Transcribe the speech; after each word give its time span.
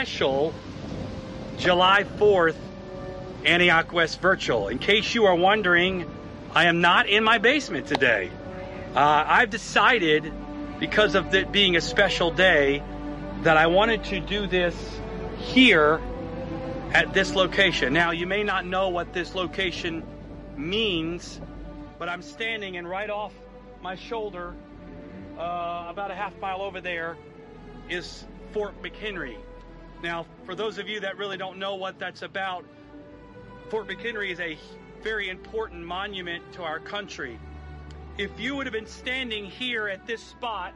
special 0.00 0.54
July 1.58 2.04
4th 2.04 2.56
Antioch 3.44 3.92
West 3.92 4.18
Virtual. 4.22 4.68
In 4.68 4.78
case 4.78 5.14
you 5.14 5.26
are 5.26 5.34
wondering, 5.34 6.10
I 6.54 6.64
am 6.64 6.80
not 6.80 7.06
in 7.06 7.22
my 7.22 7.36
basement 7.36 7.86
today. 7.86 8.30
Uh, 8.96 9.24
I've 9.26 9.50
decided, 9.50 10.32
because 10.78 11.14
of 11.14 11.34
it 11.34 11.52
being 11.52 11.76
a 11.76 11.82
special 11.82 12.30
day, 12.30 12.82
that 13.42 13.58
I 13.58 13.66
wanted 13.66 14.04
to 14.04 14.20
do 14.20 14.46
this 14.46 14.74
here 15.36 16.00
at 16.94 17.12
this 17.12 17.34
location. 17.34 17.92
Now, 17.92 18.12
you 18.12 18.26
may 18.26 18.42
not 18.42 18.64
know 18.64 18.88
what 18.88 19.12
this 19.12 19.34
location 19.34 20.02
means, 20.56 21.38
but 21.98 22.08
I'm 22.08 22.22
standing 22.22 22.78
and 22.78 22.88
right 22.88 23.10
off 23.10 23.34
my 23.82 23.96
shoulder, 23.96 24.54
uh, 25.36 25.88
about 25.90 26.10
a 26.10 26.14
half 26.14 26.32
mile 26.40 26.62
over 26.62 26.80
there, 26.80 27.18
is 27.90 28.24
Fort 28.54 28.82
McHenry. 28.82 29.36
Now, 30.02 30.24
for 30.44 30.54
those 30.54 30.78
of 30.78 30.88
you 30.88 31.00
that 31.00 31.18
really 31.18 31.36
don't 31.36 31.58
know 31.58 31.74
what 31.74 31.98
that's 31.98 32.22
about, 32.22 32.64
Fort 33.68 33.86
McHenry 33.86 34.30
is 34.30 34.40
a 34.40 34.56
very 35.02 35.28
important 35.28 35.84
monument 35.84 36.42
to 36.54 36.62
our 36.62 36.78
country. 36.78 37.38
If 38.16 38.30
you 38.40 38.56
would 38.56 38.66
have 38.66 38.72
been 38.72 38.86
standing 38.86 39.44
here 39.44 39.88
at 39.88 40.06
this 40.06 40.22
spot 40.22 40.72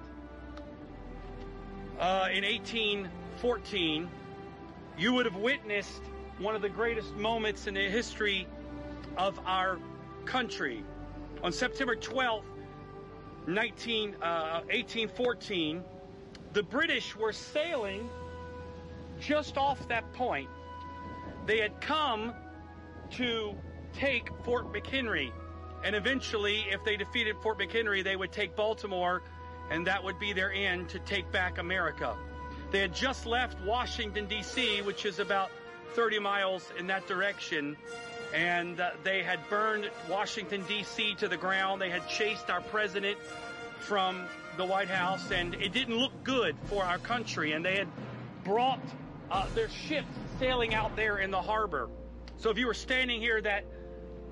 uh, 1.98 2.28
in 2.32 2.44
1814, 2.44 4.08
you 4.98 5.14
would 5.14 5.24
have 5.24 5.36
witnessed 5.36 6.02
one 6.38 6.54
of 6.54 6.60
the 6.60 6.68
greatest 6.68 7.14
moments 7.14 7.66
in 7.66 7.74
the 7.74 7.88
history 7.88 8.46
of 9.16 9.40
our 9.46 9.78
country. 10.26 10.84
On 11.42 11.50
September 11.50 11.96
12th, 11.96 12.44
19, 13.46 14.16
uh, 14.16 14.60
1814, 14.70 15.82
the 16.52 16.62
British 16.62 17.16
were 17.16 17.32
sailing 17.32 18.08
just 19.26 19.56
off 19.56 19.88
that 19.88 20.12
point. 20.12 20.48
They 21.46 21.58
had 21.58 21.80
come 21.80 22.34
to 23.12 23.54
take 23.92 24.28
Fort 24.44 24.72
McHenry. 24.72 25.32
And 25.82 25.94
eventually, 25.94 26.64
if 26.70 26.82
they 26.84 26.96
defeated 26.96 27.36
Fort 27.42 27.58
McHenry, 27.58 28.02
they 28.02 28.16
would 28.16 28.32
take 28.32 28.56
Baltimore, 28.56 29.22
and 29.70 29.86
that 29.86 30.02
would 30.02 30.18
be 30.18 30.32
their 30.32 30.52
end 30.52 30.88
to 30.90 30.98
take 30.98 31.30
back 31.30 31.58
America. 31.58 32.16
They 32.70 32.80
had 32.80 32.94
just 32.94 33.26
left 33.26 33.60
Washington, 33.60 34.26
D.C., 34.26 34.82
which 34.82 35.04
is 35.04 35.18
about 35.18 35.50
30 35.94 36.18
miles 36.18 36.72
in 36.78 36.86
that 36.88 37.06
direction, 37.06 37.76
and 38.34 38.80
uh, 38.80 38.90
they 39.04 39.22
had 39.22 39.38
burned 39.48 39.90
Washington, 40.08 40.64
D.C. 40.66 41.14
to 41.16 41.28
the 41.28 41.36
ground. 41.36 41.80
They 41.80 41.90
had 41.90 42.08
chased 42.08 42.50
our 42.50 42.62
president 42.62 43.18
from 43.78 44.24
the 44.56 44.64
White 44.64 44.88
House, 44.88 45.30
and 45.30 45.54
it 45.54 45.72
didn't 45.72 45.96
look 45.96 46.24
good 46.24 46.56
for 46.64 46.82
our 46.82 46.98
country. 46.98 47.52
And 47.52 47.64
they 47.64 47.76
had 47.76 47.88
brought 48.42 48.80
uh, 49.30 49.46
their 49.54 49.68
ships 49.68 50.06
sailing 50.38 50.74
out 50.74 50.94
there 50.96 51.18
in 51.18 51.30
the 51.30 51.40
harbor. 51.40 51.88
So 52.36 52.50
if 52.50 52.58
you 52.58 52.66
were 52.66 52.74
standing 52.74 53.20
here 53.20 53.40
that 53.40 53.64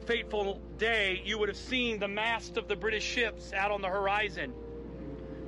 fateful 0.06 0.60
day, 0.78 1.22
you 1.24 1.38
would 1.38 1.48
have 1.48 1.56
seen 1.56 1.98
the 1.98 2.08
mast 2.08 2.56
of 2.56 2.68
the 2.68 2.76
British 2.76 3.04
ships 3.04 3.52
out 3.52 3.70
on 3.70 3.80
the 3.80 3.88
horizon. 3.88 4.52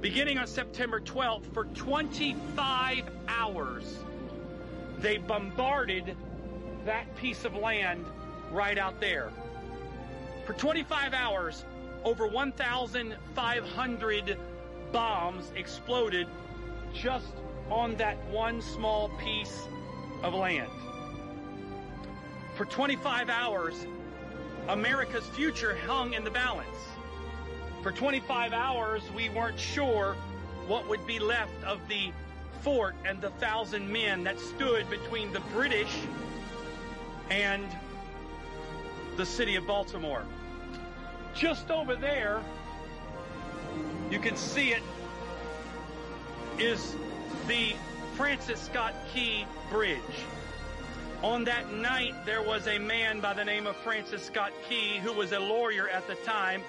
Beginning 0.00 0.38
on 0.38 0.46
September 0.46 1.00
12th, 1.00 1.52
for 1.52 1.64
25 1.64 3.04
hours, 3.26 3.98
they 4.98 5.16
bombarded 5.16 6.16
that 6.84 7.16
piece 7.16 7.44
of 7.44 7.56
land 7.56 8.04
right 8.50 8.78
out 8.78 9.00
there. 9.00 9.30
For 10.46 10.52
25 10.52 11.14
hours, 11.14 11.64
over 12.04 12.26
1,500 12.26 14.38
bombs 14.92 15.52
exploded 15.56 16.28
just 16.92 17.32
on 17.70 17.96
that 17.96 18.16
one 18.26 18.60
small 18.60 19.08
piece 19.18 19.68
of 20.22 20.34
land. 20.34 20.70
For 22.54 22.64
25 22.64 23.28
hours, 23.28 23.74
America's 24.68 25.26
future 25.26 25.76
hung 25.86 26.14
in 26.14 26.24
the 26.24 26.30
balance. 26.30 26.76
For 27.82 27.92
25 27.92 28.52
hours, 28.52 29.02
we 29.14 29.28
weren't 29.28 29.58
sure 29.58 30.16
what 30.66 30.88
would 30.88 31.06
be 31.06 31.18
left 31.18 31.62
of 31.64 31.80
the 31.88 32.12
fort 32.62 32.94
and 33.04 33.20
the 33.20 33.30
thousand 33.30 33.90
men 33.92 34.24
that 34.24 34.40
stood 34.40 34.88
between 34.88 35.32
the 35.32 35.40
British 35.52 35.94
and 37.30 37.66
the 39.16 39.26
city 39.26 39.56
of 39.56 39.66
Baltimore. 39.66 40.24
Just 41.34 41.70
over 41.70 41.94
there, 41.94 42.40
you 44.10 44.18
can 44.18 44.36
see 44.36 44.70
it, 44.70 44.82
is 46.58 46.96
the 47.46 47.74
Francis 48.16 48.60
Scott 48.60 48.94
Key 49.12 49.46
Bridge. 49.70 49.98
On 51.22 51.44
that 51.44 51.72
night, 51.72 52.14
there 52.24 52.42
was 52.42 52.66
a 52.66 52.78
man 52.78 53.20
by 53.20 53.34
the 53.34 53.44
name 53.44 53.66
of 53.66 53.76
Francis 53.76 54.22
Scott 54.22 54.52
Key, 54.68 54.98
who 54.98 55.12
was 55.12 55.32
a 55.32 55.38
lawyer 55.38 55.88
at 55.88 56.06
the 56.06 56.14
time, 56.16 56.62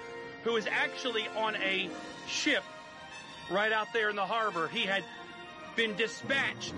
who 0.44 0.52
was 0.52 0.66
actually 0.66 1.26
on 1.36 1.56
a 1.56 1.88
ship 2.26 2.62
right 3.50 3.72
out 3.72 3.92
there 3.92 4.10
in 4.10 4.16
the 4.16 4.26
harbor. 4.26 4.68
He 4.68 4.82
had 4.82 5.04
been 5.76 5.94
dispatched 5.96 6.74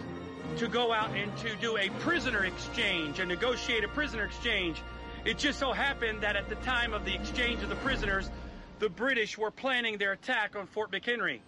to 0.58 0.68
go 0.68 0.92
out 0.92 1.10
and 1.10 1.36
to 1.38 1.56
do 1.56 1.76
a 1.76 1.88
prisoner 2.00 2.44
exchange, 2.44 3.18
a 3.18 3.26
negotiate 3.26 3.84
a 3.84 3.88
prisoner 3.88 4.24
exchange. 4.24 4.82
It 5.24 5.38
just 5.38 5.58
so 5.58 5.72
happened 5.72 6.22
that 6.22 6.36
at 6.36 6.48
the 6.48 6.56
time 6.56 6.94
of 6.94 7.04
the 7.04 7.14
exchange 7.14 7.62
of 7.62 7.68
the 7.68 7.76
prisoners, 7.76 8.30
the 8.78 8.88
British 8.88 9.36
were 9.36 9.50
planning 9.50 9.98
their 9.98 10.12
attack 10.12 10.56
on 10.56 10.66
Fort 10.68 10.92
McHenry. 10.92 11.40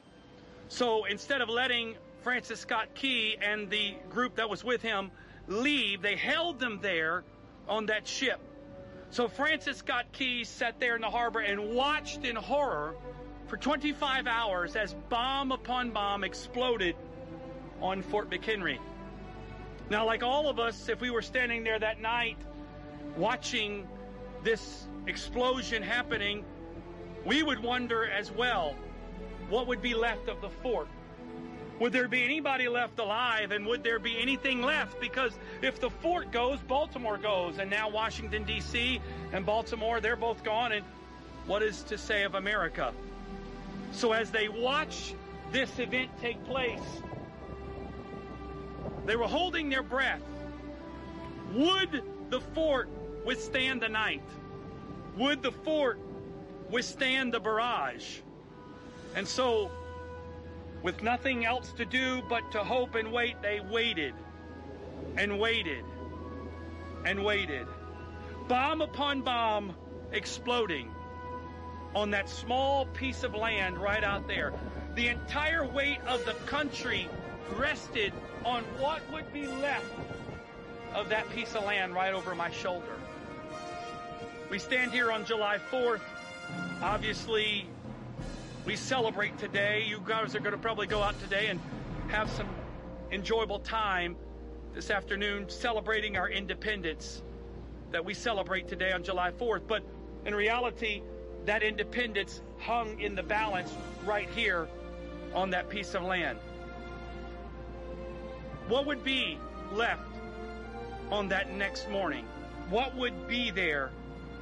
So 0.69 1.05
instead 1.05 1.41
of 1.41 1.49
letting 1.49 1.97
Francis 2.23 2.61
Scott 2.61 2.89
Key 2.95 3.37
and 3.41 3.71
the 3.71 3.95
group 4.11 4.37
that 4.37 4.49
was 4.49 4.63
with 4.63 4.83
him 4.83 5.11
leave, 5.47 6.03
they 6.03 6.17
held 6.17 6.59
them 6.59 6.79
there 6.83 7.25
on 7.69 7.87
that 7.87 8.07
ship. 8.07 8.41
So 9.11 9.27
Francis 9.27 9.79
Scott 9.79 10.07
Key 10.13 10.45
sat 10.45 10.79
there 10.79 10.95
in 10.95 11.01
the 11.01 11.11
harbor 11.11 11.41
and 11.41 11.75
watched 11.75 12.25
in 12.25 12.37
horror 12.37 12.95
for 13.49 13.57
25 13.57 14.27
hours 14.27 14.77
as 14.77 14.95
bomb 15.09 15.51
upon 15.51 15.91
bomb 15.91 16.23
exploded 16.23 16.95
on 17.81 18.03
Fort 18.03 18.31
McHenry. 18.31 18.79
Now, 19.89 20.07
like 20.07 20.23
all 20.23 20.49
of 20.49 20.61
us, 20.61 20.89
if 20.89 21.01
we 21.01 21.11
were 21.11 21.23
standing 21.23 21.65
there 21.65 21.79
that 21.79 22.01
night 22.01 22.37
watching 23.17 23.89
this 24.45 24.87
explosion 25.07 25.83
happening, 25.83 26.45
we 27.27 27.43
would 27.43 27.61
wonder 27.61 28.05
as 28.05 28.31
well 28.31 28.77
what 29.49 29.67
would 29.67 29.83
be 29.83 29.95
left 29.95 30.29
of 30.29 30.41
the 30.41 30.51
fort. 30.63 30.87
Would 31.81 31.95
there 31.95 32.09
be 32.09 32.23
anybody 32.23 32.69
left 32.69 32.99
alive 32.99 33.53
and 33.53 33.67
would 33.67 33.83
there 33.83 33.99
be 33.99 34.21
anything 34.21 34.61
left? 34.61 35.01
Because 35.01 35.33
if 35.63 35.81
the 35.81 35.89
fort 35.89 36.31
goes, 36.31 36.59
Baltimore 36.61 37.17
goes. 37.17 37.57
And 37.59 37.71
now 37.71 37.89
Washington, 37.89 38.45
D.C. 38.45 39.01
and 39.33 39.47
Baltimore, 39.47 39.99
they're 39.99 40.15
both 40.15 40.45
gone. 40.45 40.73
And 40.73 40.85
what 41.47 41.63
is 41.63 41.83
to 41.85 41.97
say 41.97 42.25
of 42.25 42.35
America? 42.35 42.93
So 43.93 44.13
as 44.13 44.31
they 44.31 44.49
watch 44.51 45.15
this 45.53 45.79
event 45.79 46.11
take 46.21 46.45
place, 46.45 46.83
they 49.07 49.17
were 49.17 49.27
holding 49.27 49.71
their 49.71 49.83
breath. 49.83 50.21
Would 51.55 52.03
the 52.29 52.41
fort 52.55 52.91
withstand 53.25 53.81
the 53.81 53.89
night? 53.89 54.23
Would 55.17 55.43
the 55.43 55.51
fort 55.51 55.99
withstand 56.69 57.33
the 57.33 57.41
barrage? 57.41 58.19
And 59.17 59.27
so 59.27 59.71
with 60.83 61.03
nothing 61.03 61.45
else 61.45 61.73
to 61.73 61.85
do 61.85 62.23
but 62.29 62.53
to 62.53 62.65
hope 62.65 62.95
and 62.95 63.13
wait, 63.13 63.41
they 63.43 63.61
waited 63.61 64.15
and 65.17 65.39
waited 65.39 65.85
and 67.05 67.25
waited. 67.25 67.67
Bomb 68.49 68.81
upon 68.81 69.23
bomb 69.23 69.75
exploding 70.13 70.91
on 71.95 72.11
that 72.11 72.29
small 72.29 72.87
piece 72.87 73.25
of 73.25 73.35
land 73.35 73.79
right 73.79 74.05
out 74.05 74.27
there. 74.27 74.53
The 74.95 75.09
entire 75.09 75.67
weight 75.67 76.01
of 76.07 76.25
the 76.25 76.35
country 76.47 77.09
rested 77.57 78.13
on 78.45 78.63
what 78.79 79.01
would 79.13 79.33
be 79.33 79.47
left 79.47 79.85
of 80.95 81.09
that 81.11 81.29
piece 81.31 81.55
of 81.55 81.65
land 81.65 81.95
right 81.95 82.13
over 82.13 82.35
my 82.35 82.51
shoulder. 82.51 82.97
We 84.51 84.59
stand 84.59 84.93
here 84.93 85.13
on 85.13 85.25
July 85.25 85.59
4th. 85.71 86.01
Obviously, 86.83 87.69
we 88.71 88.77
celebrate 88.77 89.37
today. 89.37 89.83
You 89.85 90.01
guys 90.07 90.37
are 90.37 90.39
going 90.39 90.53
to 90.53 90.57
probably 90.57 90.87
go 90.87 91.03
out 91.03 91.21
today 91.23 91.49
and 91.49 91.59
have 92.07 92.31
some 92.31 92.47
enjoyable 93.11 93.59
time 93.59 94.15
this 94.75 94.93
afternoon 94.93 95.49
celebrating 95.49 96.17
our 96.17 96.31
independence 96.31 97.21
that 97.91 98.05
we 98.05 98.15
celebrate 98.15 98.69
today 98.69 98.93
on 98.93 99.03
July 99.03 99.33
4th. 99.33 99.63
But 99.67 99.83
in 100.25 100.37
reality, 100.37 101.03
that 101.47 101.65
independence 101.65 102.43
hung 102.61 103.01
in 103.01 103.17
the 103.17 103.25
balance 103.25 103.75
right 104.07 104.29
here 104.37 104.69
on 105.35 105.51
that 105.51 105.69
piece 105.69 105.97
of 105.97 106.05
land. 106.05 106.39
What 108.69 108.87
would 108.87 109.03
be 109.03 109.37
left 109.73 110.09
on 111.11 111.29
that 111.31 111.53
next 111.55 111.91
morning? 111.91 112.25
What 112.69 112.95
would 112.95 113.27
be 113.27 113.51
there 113.51 113.91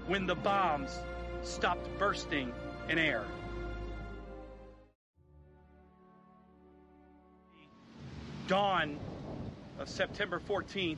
when 0.07 0.27
the 0.27 0.35
bombs 0.35 0.99
stopped 1.43 1.89
bursting 1.99 2.53
in 2.91 2.99
air? 2.99 3.25
Dawn 8.49 8.99
of 9.79 9.89
September 9.91 10.41
14th, 10.41 10.97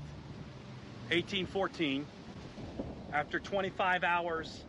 1814, 1.08 2.06
after 3.12 3.40
25 3.40 4.04
hours 4.04 4.62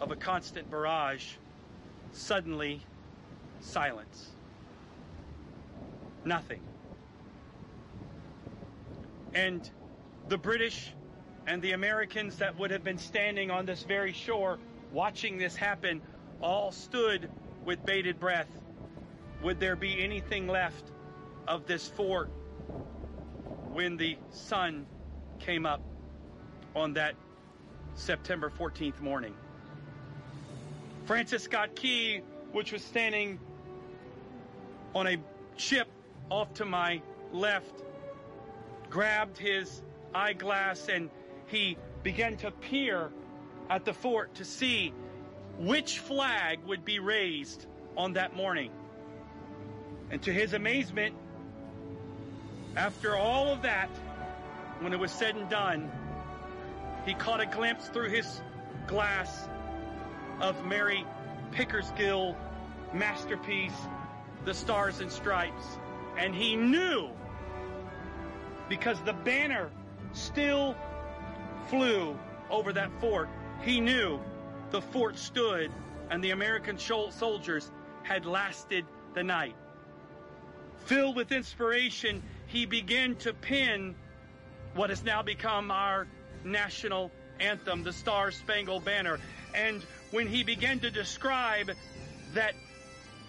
of 0.00 0.12
a 0.12 0.16
constant 0.16 0.70
barrage, 0.70 1.32
suddenly 2.12 2.80
silence. 3.60 4.30
Nothing. 6.24 6.60
And 9.34 9.68
the 10.28 10.38
British 10.38 10.92
and 11.48 11.60
the 11.62 11.72
Americans 11.72 12.36
that 12.36 12.56
would 12.60 12.70
have 12.70 12.84
been 12.84 12.98
standing 12.98 13.50
on 13.50 13.66
this 13.66 13.82
very 13.82 14.12
shore 14.12 14.58
watching 14.92 15.36
this 15.36 15.56
happen 15.56 16.00
all 16.40 16.70
stood 16.70 17.28
with 17.64 17.84
bated 17.84 18.20
breath. 18.20 18.48
Would 19.42 19.58
there 19.58 19.74
be 19.74 20.00
anything 20.02 20.46
left 20.46 20.84
of 21.46 21.66
this 21.66 21.88
fort 21.88 22.30
when 23.72 23.96
the 23.96 24.16
sun 24.30 24.86
came 25.38 25.66
up 25.66 25.80
on 26.74 26.94
that 26.94 27.14
September 27.94 28.50
14th 28.50 29.00
morning? 29.00 29.34
Francis 31.04 31.42
Scott 31.42 31.74
Key, 31.74 32.20
which 32.52 32.72
was 32.72 32.82
standing 32.82 33.38
on 34.94 35.06
a 35.06 35.16
ship 35.56 35.88
off 36.30 36.52
to 36.54 36.64
my 36.64 37.02
left, 37.32 37.82
grabbed 38.88 39.38
his 39.38 39.82
eyeglass 40.14 40.88
and 40.88 41.10
he 41.46 41.76
began 42.02 42.36
to 42.38 42.50
peer 42.50 43.10
at 43.68 43.84
the 43.84 43.92
fort 43.92 44.34
to 44.36 44.44
see 44.44 44.92
which 45.58 45.98
flag 45.98 46.60
would 46.66 46.84
be 46.84 46.98
raised 46.98 47.66
on 47.96 48.14
that 48.14 48.34
morning. 48.34 48.70
And 50.10 50.22
to 50.22 50.32
his 50.32 50.54
amazement, 50.54 51.14
after 52.76 53.16
all 53.16 53.52
of 53.52 53.62
that, 53.62 53.90
when 54.80 54.92
it 54.92 54.98
was 54.98 55.10
said 55.10 55.36
and 55.36 55.48
done, 55.48 55.90
he 57.04 57.14
caught 57.14 57.40
a 57.40 57.46
glimpse 57.46 57.88
through 57.88 58.10
his 58.10 58.42
glass 58.86 59.48
of 60.40 60.64
Mary 60.64 61.04
Pickersgill 61.52 62.36
masterpiece, 62.92 63.76
The 64.44 64.54
Stars 64.54 65.00
and 65.00 65.10
Stripes. 65.10 65.78
And 66.18 66.34
he 66.34 66.56
knew 66.56 67.10
because 68.68 69.00
the 69.02 69.12
banner 69.12 69.70
still 70.12 70.76
flew 71.68 72.18
over 72.50 72.72
that 72.72 72.90
fort. 73.00 73.28
He 73.62 73.80
knew 73.80 74.20
the 74.70 74.80
fort 74.80 75.18
stood 75.18 75.70
and 76.10 76.22
the 76.22 76.30
American 76.30 76.78
soldiers 76.78 77.70
had 78.02 78.26
lasted 78.26 78.84
the 79.14 79.22
night. 79.22 79.54
Filled 80.84 81.16
with 81.16 81.30
inspiration, 81.30 82.22
he 82.50 82.66
began 82.66 83.14
to 83.14 83.32
pen 83.32 83.94
what 84.74 84.90
has 84.90 85.04
now 85.04 85.22
become 85.22 85.70
our 85.70 86.06
national 86.44 87.12
anthem, 87.38 87.84
the 87.84 87.92
Star 87.92 88.32
Spangled 88.32 88.84
Banner. 88.84 89.18
And 89.54 89.82
when 90.10 90.26
he 90.26 90.42
began 90.42 90.80
to 90.80 90.90
describe 90.90 91.70
that 92.34 92.54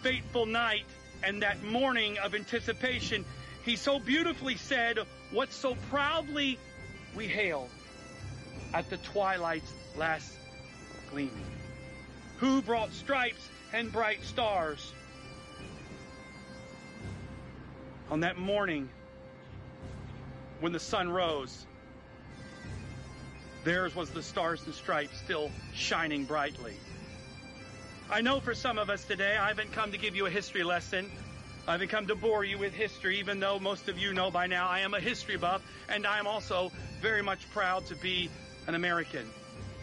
fateful 0.01 0.47
night 0.47 0.85
and 1.23 1.43
that 1.43 1.63
morning 1.63 2.17
of 2.17 2.33
anticipation, 2.33 3.23
he 3.63 3.75
so 3.75 3.99
beautifully 3.99 4.55
said, 4.55 4.97
What 5.31 5.53
so 5.53 5.75
proudly 5.89 6.57
we 7.15 7.27
hail 7.27 7.69
at 8.73 8.89
the 8.89 8.97
twilight's 8.97 9.71
last 9.95 10.33
gleaming. 11.11 11.45
Who 12.37 12.63
brought 12.63 12.91
stripes 12.91 13.47
and 13.71 13.91
bright 13.91 14.23
stars? 14.23 14.93
On 18.09 18.21
that 18.21 18.37
morning 18.37 18.89
when 20.61 20.71
the 20.71 20.79
sun 20.79 21.09
rose, 21.09 21.65
theirs 23.63 23.95
was 23.95 24.11
the 24.11 24.21
stars 24.21 24.63
and 24.65 24.73
stripes 24.73 25.17
still 25.17 25.49
shining 25.73 26.23
brightly. 26.23 26.75
I 28.09 28.21
know 28.21 28.39
for 28.39 28.53
some 28.53 28.77
of 28.77 28.89
us 28.89 29.03
today, 29.03 29.37
I 29.37 29.47
haven't 29.47 29.73
come 29.73 29.91
to 29.91 29.97
give 29.97 30.15
you 30.15 30.27
a 30.27 30.29
history 30.29 30.63
lesson. 30.63 31.11
I 31.67 31.73
haven't 31.73 31.89
come 31.89 32.07
to 32.07 32.15
bore 32.15 32.43
you 32.43 32.57
with 32.57 32.73
history, 32.73 33.19
even 33.19 33.39
though 33.39 33.59
most 33.59 33.89
of 33.89 33.97
you 33.97 34.13
know 34.13 34.29
by 34.29 34.47
now 34.47 34.67
I 34.67 34.79
am 34.79 34.93
a 34.93 34.99
history 34.99 35.37
buff, 35.37 35.61
and 35.89 36.05
I 36.05 36.19
am 36.19 36.27
also 36.27 36.71
very 37.01 37.23
much 37.23 37.49
proud 37.51 37.85
to 37.87 37.95
be 37.95 38.29
an 38.67 38.75
American. 38.75 39.27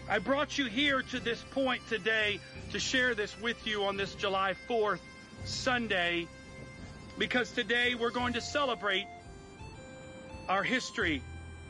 I 0.09 0.21
brought 0.21 0.59
you 0.59 0.67
here 0.67 1.03
to 1.03 1.21
this 1.21 1.43
point 1.51 1.83
today 1.89 2.39
to 2.73 2.79
share 2.79 3.15
this 3.15 3.39
with 3.41 3.67
you 3.67 3.85
on 3.85 3.97
this 3.97 4.15
July 4.15 4.55
4th, 4.69 5.01
Sunday, 5.45 6.27
because 7.19 7.51
today 7.51 7.95
we're 7.95 8.11
going 8.11 8.35
to 8.35 8.41
celebrate 8.41 9.07
our 10.49 10.63
history, 10.63 11.23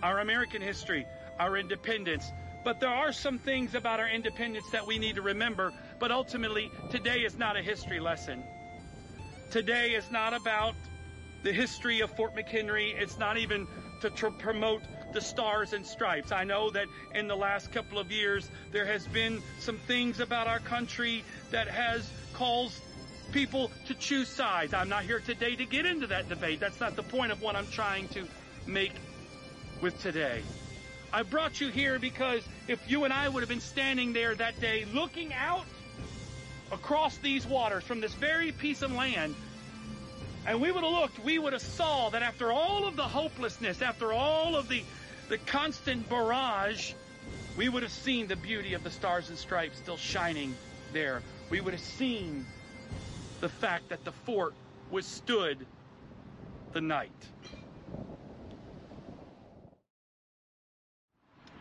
our 0.02 0.20
American 0.20 0.62
history, 0.62 1.06
our 1.38 1.56
independence. 1.56 2.32
But 2.64 2.80
there 2.80 2.90
are 2.90 3.12
some 3.12 3.38
things 3.38 3.74
about 3.74 4.00
our 4.00 4.08
independence 4.08 4.66
that 4.72 4.86
we 4.86 4.98
need 4.98 5.16
to 5.16 5.22
remember. 5.22 5.72
But 5.98 6.10
ultimately, 6.10 6.70
today 6.90 7.18
is 7.18 7.36
not 7.38 7.56
a 7.56 7.62
history 7.62 8.00
lesson. 8.00 8.42
Today 9.50 9.90
is 9.90 10.10
not 10.10 10.34
about 10.34 10.74
the 11.42 11.52
history 11.52 12.00
of 12.00 12.10
Fort 12.10 12.34
McHenry. 12.36 13.00
It's 13.00 13.18
not 13.18 13.38
even 13.38 13.66
to 14.00 14.10
tr- 14.10 14.28
promote 14.28 14.82
the 15.12 15.20
stars 15.20 15.72
and 15.72 15.86
stripes. 15.86 16.32
I 16.32 16.44
know 16.44 16.70
that 16.70 16.86
in 17.14 17.28
the 17.28 17.36
last 17.36 17.72
couple 17.72 17.98
of 17.98 18.10
years 18.10 18.50
there 18.72 18.84
has 18.84 19.06
been 19.08 19.42
some 19.60 19.78
things 19.78 20.20
about 20.20 20.46
our 20.46 20.58
country 20.60 21.24
that 21.50 21.68
has 21.68 22.12
caused 22.34 22.80
people 23.32 23.70
to 23.86 23.94
choose 23.94 24.28
sides. 24.28 24.74
I'm 24.74 24.88
not 24.88 25.04
here 25.04 25.20
today 25.20 25.54
to 25.56 25.64
get 25.64 25.86
into 25.86 26.06
that 26.08 26.28
debate. 26.28 26.60
That's 26.60 26.80
not 26.80 26.96
the 26.96 27.02
point 27.02 27.32
of 27.32 27.40
what 27.40 27.56
I'm 27.56 27.66
trying 27.68 28.08
to 28.08 28.26
make 28.68 28.92
with 29.80 30.00
today. 30.02 30.42
I 31.12 31.22
brought 31.22 31.60
you 31.60 31.68
here 31.68 31.98
because 31.98 32.42
if 32.68 32.78
you 32.90 33.04
and 33.04 33.12
I 33.12 33.28
would 33.28 33.40
have 33.40 33.48
been 33.48 33.60
standing 33.60 34.12
there 34.12 34.34
that 34.34 34.60
day 34.60 34.84
looking 34.92 35.32
out 35.32 35.64
across 36.70 37.16
these 37.18 37.46
waters 37.46 37.82
from 37.82 38.00
this 38.00 38.12
very 38.14 38.52
piece 38.52 38.82
of 38.82 38.92
land, 38.92 39.34
and 40.46 40.60
we 40.60 40.70
would 40.70 40.84
have 40.84 40.92
looked, 40.92 41.24
we 41.24 41.38
would 41.38 41.54
have 41.54 41.62
saw 41.62 42.10
that 42.10 42.22
after 42.22 42.52
all 42.52 42.86
of 42.86 42.96
the 42.96 43.02
hopelessness, 43.02 43.80
after 43.82 44.12
all 44.12 44.56
of 44.56 44.68
the 44.68 44.82
the 45.28 45.38
constant 45.38 46.08
barrage, 46.08 46.94
we 47.56 47.68
would 47.68 47.82
have 47.82 47.92
seen 47.92 48.26
the 48.28 48.36
beauty 48.36 48.74
of 48.74 48.82
the 48.82 48.90
stars 48.90 49.28
and 49.28 49.36
stripes 49.38 49.76
still 49.78 49.96
shining 49.96 50.54
there. 50.92 51.22
We 51.50 51.60
would 51.60 51.74
have 51.74 51.82
seen 51.82 52.46
the 53.40 53.48
fact 53.48 53.90
that 53.90 54.04
the 54.04 54.12
fort 54.12 54.54
withstood 54.90 55.66
the 56.72 56.80
night. 56.80 57.10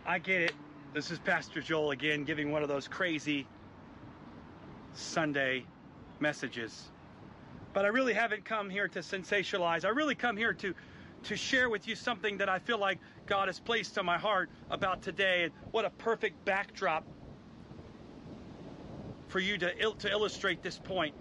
I 0.07 0.19
get 0.19 0.41
it. 0.43 0.55
This 0.93 1.11
is 1.11 1.19
Pastor 1.19 1.61
Joel 1.61 1.91
again 1.91 2.25
giving 2.25 2.51
one 2.51 2.63
of 2.63 2.69
those 2.69 2.87
crazy 2.87 3.47
Sunday 4.93 5.65
messages. 6.19 6.91
But 7.73 7.85
I 7.85 7.89
really 7.89 8.13
haven't 8.13 8.45
come 8.45 8.69
here 8.69 8.87
to 8.89 8.99
sensationalize. 8.99 9.85
I 9.85 9.89
really 9.89 10.15
come 10.15 10.37
here 10.37 10.53
to 10.55 10.75
to 11.23 11.37
share 11.37 11.69
with 11.69 11.87
you 11.87 11.95
something 11.95 12.37
that 12.37 12.49
I 12.49 12.59
feel 12.59 12.79
like 12.79 12.99
God 13.27 13.47
has 13.49 13.59
placed 13.59 13.97
on 13.97 14.05
my 14.05 14.17
heart 14.17 14.49
about 14.71 15.01
today. 15.03 15.45
And 15.45 15.53
what 15.71 15.85
a 15.85 15.91
perfect 15.91 16.45
backdrop 16.45 17.05
for 19.27 19.39
you 19.39 19.57
to, 19.59 19.81
il- 19.81 19.95
to 19.95 20.11
illustrate 20.11 20.63
this 20.63 20.79
point. 20.79 21.15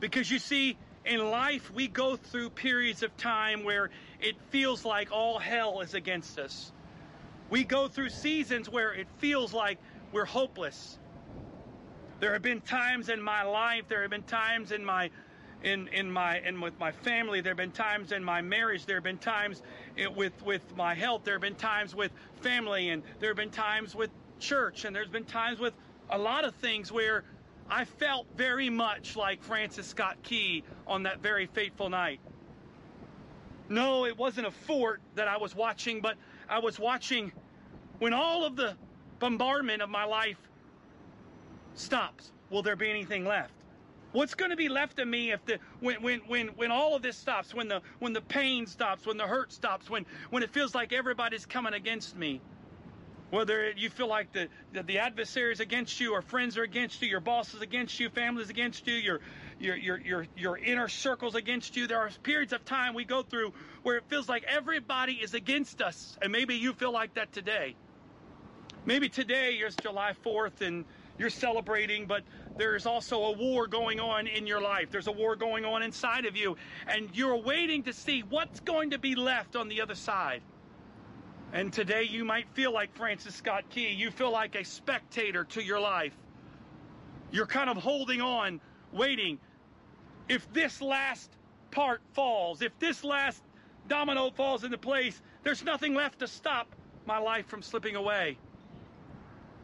Because 0.00 0.30
you 0.30 0.38
see, 0.38 0.78
in 1.06 1.30
life, 1.30 1.70
we 1.72 1.88
go 1.88 2.16
through 2.16 2.50
periods 2.50 3.02
of 3.02 3.16
time 3.16 3.64
where 3.64 3.90
it 4.20 4.36
feels 4.50 4.84
like 4.84 5.12
all 5.12 5.38
hell 5.40 5.80
is 5.82 5.94
against 5.94 6.38
us. 6.38 6.72
We 7.50 7.64
go 7.64 7.88
through 7.88 8.10
seasons 8.10 8.68
where 8.68 8.92
it 8.92 9.06
feels 9.18 9.52
like 9.52 9.78
we're 10.12 10.24
hopeless. 10.24 10.98
There 12.20 12.32
have 12.32 12.42
been 12.42 12.60
times 12.60 13.08
in 13.08 13.20
my 13.20 13.42
life, 13.42 13.84
there 13.88 14.02
have 14.02 14.10
been 14.10 14.22
times 14.22 14.72
in 14.72 14.84
my 14.84 15.10
in 15.62 15.88
in 15.88 16.10
my 16.10 16.38
and 16.38 16.60
with 16.62 16.78
my 16.78 16.92
family. 16.92 17.40
There 17.40 17.50
have 17.50 17.56
been 17.58 17.72
times 17.72 18.12
in 18.12 18.22
my 18.22 18.42
marriage. 18.42 18.86
There 18.86 18.96
have 18.96 19.04
been 19.04 19.18
times 19.18 19.62
with 20.14 20.42
with 20.44 20.76
my 20.76 20.94
health. 20.94 21.22
There 21.24 21.34
have 21.34 21.42
been 21.42 21.54
times 21.54 21.94
with 21.94 22.12
family, 22.40 22.90
and 22.90 23.02
there 23.20 23.30
have 23.30 23.36
been 23.36 23.50
times 23.50 23.94
with 23.94 24.10
church, 24.38 24.84
and 24.84 24.94
there's 24.94 25.08
been 25.08 25.24
times 25.24 25.58
with 25.58 25.74
a 26.10 26.18
lot 26.18 26.44
of 26.44 26.54
things 26.56 26.92
where 26.92 27.24
I 27.68 27.84
felt 27.84 28.26
very 28.36 28.70
much 28.70 29.16
like 29.16 29.42
Francis 29.42 29.86
Scott 29.86 30.16
Key 30.22 30.62
on 30.86 31.02
that 31.04 31.20
very 31.20 31.46
fateful 31.46 31.90
night. 31.90 32.20
No, 33.68 34.04
it 34.04 34.16
wasn't 34.16 34.46
a 34.46 34.52
fort 34.52 35.00
that 35.16 35.26
I 35.26 35.38
was 35.38 35.54
watching, 35.54 36.00
but 36.00 36.16
I 36.48 36.58
was 36.58 36.78
watching 36.78 37.32
when 37.98 38.12
all 38.12 38.44
of 38.44 38.56
the 38.56 38.76
bombardment 39.18 39.82
of 39.82 39.88
my 39.88 40.04
life 40.04 40.38
stops. 41.74 42.32
Will 42.50 42.62
there 42.62 42.76
be 42.76 42.90
anything 42.90 43.24
left? 43.24 43.52
What's 44.12 44.34
going 44.34 44.50
to 44.50 44.56
be 44.56 44.68
left 44.68 44.98
of 44.98 45.08
me 45.08 45.32
if 45.32 45.44
the 45.44 45.58
when 45.80 46.00
when 46.02 46.20
when 46.20 46.48
when 46.48 46.70
all 46.70 46.94
of 46.94 47.02
this 47.02 47.16
stops, 47.16 47.52
when 47.52 47.68
the 47.68 47.82
when 47.98 48.12
the 48.12 48.20
pain 48.22 48.66
stops, 48.66 49.06
when 49.06 49.16
the 49.16 49.26
hurt 49.26 49.52
stops, 49.52 49.90
when 49.90 50.06
when 50.30 50.42
it 50.42 50.50
feels 50.50 50.74
like 50.74 50.92
everybody's 50.92 51.44
coming 51.44 51.74
against 51.74 52.16
me? 52.16 52.40
Whether 53.30 53.72
you 53.72 53.90
feel 53.90 54.06
like 54.06 54.32
the, 54.32 54.48
the, 54.72 54.84
the 54.84 54.98
adversary 54.98 55.52
is 55.52 55.60
against 55.60 55.98
you, 55.98 56.12
or 56.12 56.22
friends 56.22 56.56
are 56.56 56.62
against 56.62 57.02
you, 57.02 57.08
your 57.08 57.20
boss 57.20 57.54
is 57.54 57.60
against 57.60 57.98
you, 57.98 58.08
family 58.08 58.42
is 58.42 58.50
against 58.50 58.86
you, 58.86 58.94
your, 58.94 59.20
your, 59.58 59.76
your, 59.76 59.98
your, 59.98 60.26
your 60.36 60.58
inner 60.58 60.86
circles 60.88 61.34
against 61.34 61.76
you. 61.76 61.88
There 61.88 61.98
are 61.98 62.10
periods 62.22 62.52
of 62.52 62.64
time 62.64 62.94
we 62.94 63.04
go 63.04 63.22
through 63.22 63.52
where 63.82 63.96
it 63.96 64.04
feels 64.08 64.28
like 64.28 64.44
everybody 64.44 65.14
is 65.14 65.34
against 65.34 65.82
us. 65.82 66.16
And 66.22 66.30
maybe 66.30 66.54
you 66.54 66.72
feel 66.72 66.92
like 66.92 67.14
that 67.14 67.32
today. 67.32 67.74
Maybe 68.84 69.08
today 69.08 69.54
is 69.54 69.74
July 69.74 70.12
4th 70.24 70.60
and 70.60 70.84
you're 71.18 71.30
celebrating, 71.30 72.06
but 72.06 72.22
there's 72.56 72.86
also 72.86 73.24
a 73.24 73.32
war 73.32 73.66
going 73.66 73.98
on 73.98 74.28
in 74.28 74.46
your 74.46 74.60
life. 74.60 74.90
There's 74.92 75.08
a 75.08 75.12
war 75.12 75.34
going 75.34 75.64
on 75.64 75.82
inside 75.82 76.26
of 76.26 76.36
you, 76.36 76.56
and 76.86 77.08
you're 77.14 77.36
waiting 77.36 77.82
to 77.84 77.92
see 77.92 78.22
what's 78.22 78.60
going 78.60 78.90
to 78.90 78.98
be 78.98 79.14
left 79.14 79.56
on 79.56 79.68
the 79.68 79.80
other 79.80 79.94
side. 79.94 80.42
And 81.56 81.72
today 81.72 82.02
you 82.02 82.22
might 82.22 82.46
feel 82.52 82.70
like 82.70 82.94
Francis 82.94 83.34
Scott 83.34 83.64
Key. 83.70 83.88
You 83.88 84.10
feel 84.10 84.30
like 84.30 84.54
a 84.56 84.62
spectator 84.62 85.42
to 85.44 85.62
your 85.62 85.80
life. 85.80 86.12
You're 87.30 87.46
kind 87.46 87.70
of 87.70 87.78
holding 87.78 88.20
on, 88.20 88.60
waiting. 88.92 89.38
If 90.28 90.52
this 90.52 90.82
last 90.82 91.30
part 91.70 92.02
falls, 92.12 92.60
if 92.60 92.78
this 92.78 93.02
last 93.02 93.42
domino 93.88 94.30
falls 94.32 94.64
into 94.64 94.76
place, 94.76 95.22
there's 95.44 95.64
nothing 95.64 95.94
left 95.94 96.18
to 96.18 96.26
stop 96.26 96.66
my 97.06 97.16
life 97.16 97.46
from 97.46 97.62
slipping 97.62 97.96
away. 97.96 98.36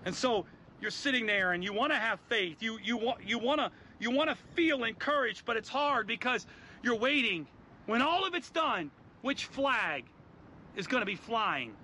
And 0.06 0.14
so 0.14 0.46
you're 0.80 0.90
sitting 0.90 1.26
there 1.26 1.52
and 1.52 1.62
you 1.62 1.74
want 1.74 1.92
to 1.92 1.98
have 1.98 2.20
faith. 2.20 2.62
You 2.62 2.78
you 2.82 2.96
want 2.96 3.18
you 3.22 3.38
want 3.38 3.60
to 3.60 3.70
you 4.00 4.10
want 4.10 4.30
to 4.30 4.36
feel 4.54 4.84
encouraged, 4.84 5.44
but 5.44 5.58
it's 5.58 5.68
hard 5.68 6.06
because 6.06 6.46
you're 6.82 6.96
waiting. 6.96 7.46
When 7.84 8.00
all 8.00 8.24
of 8.24 8.32
it's 8.34 8.48
done, 8.48 8.90
which 9.20 9.44
flag 9.44 10.04
is 10.74 10.86
going 10.86 11.02
to 11.02 11.06
be 11.06 11.16
flying? 11.16 11.74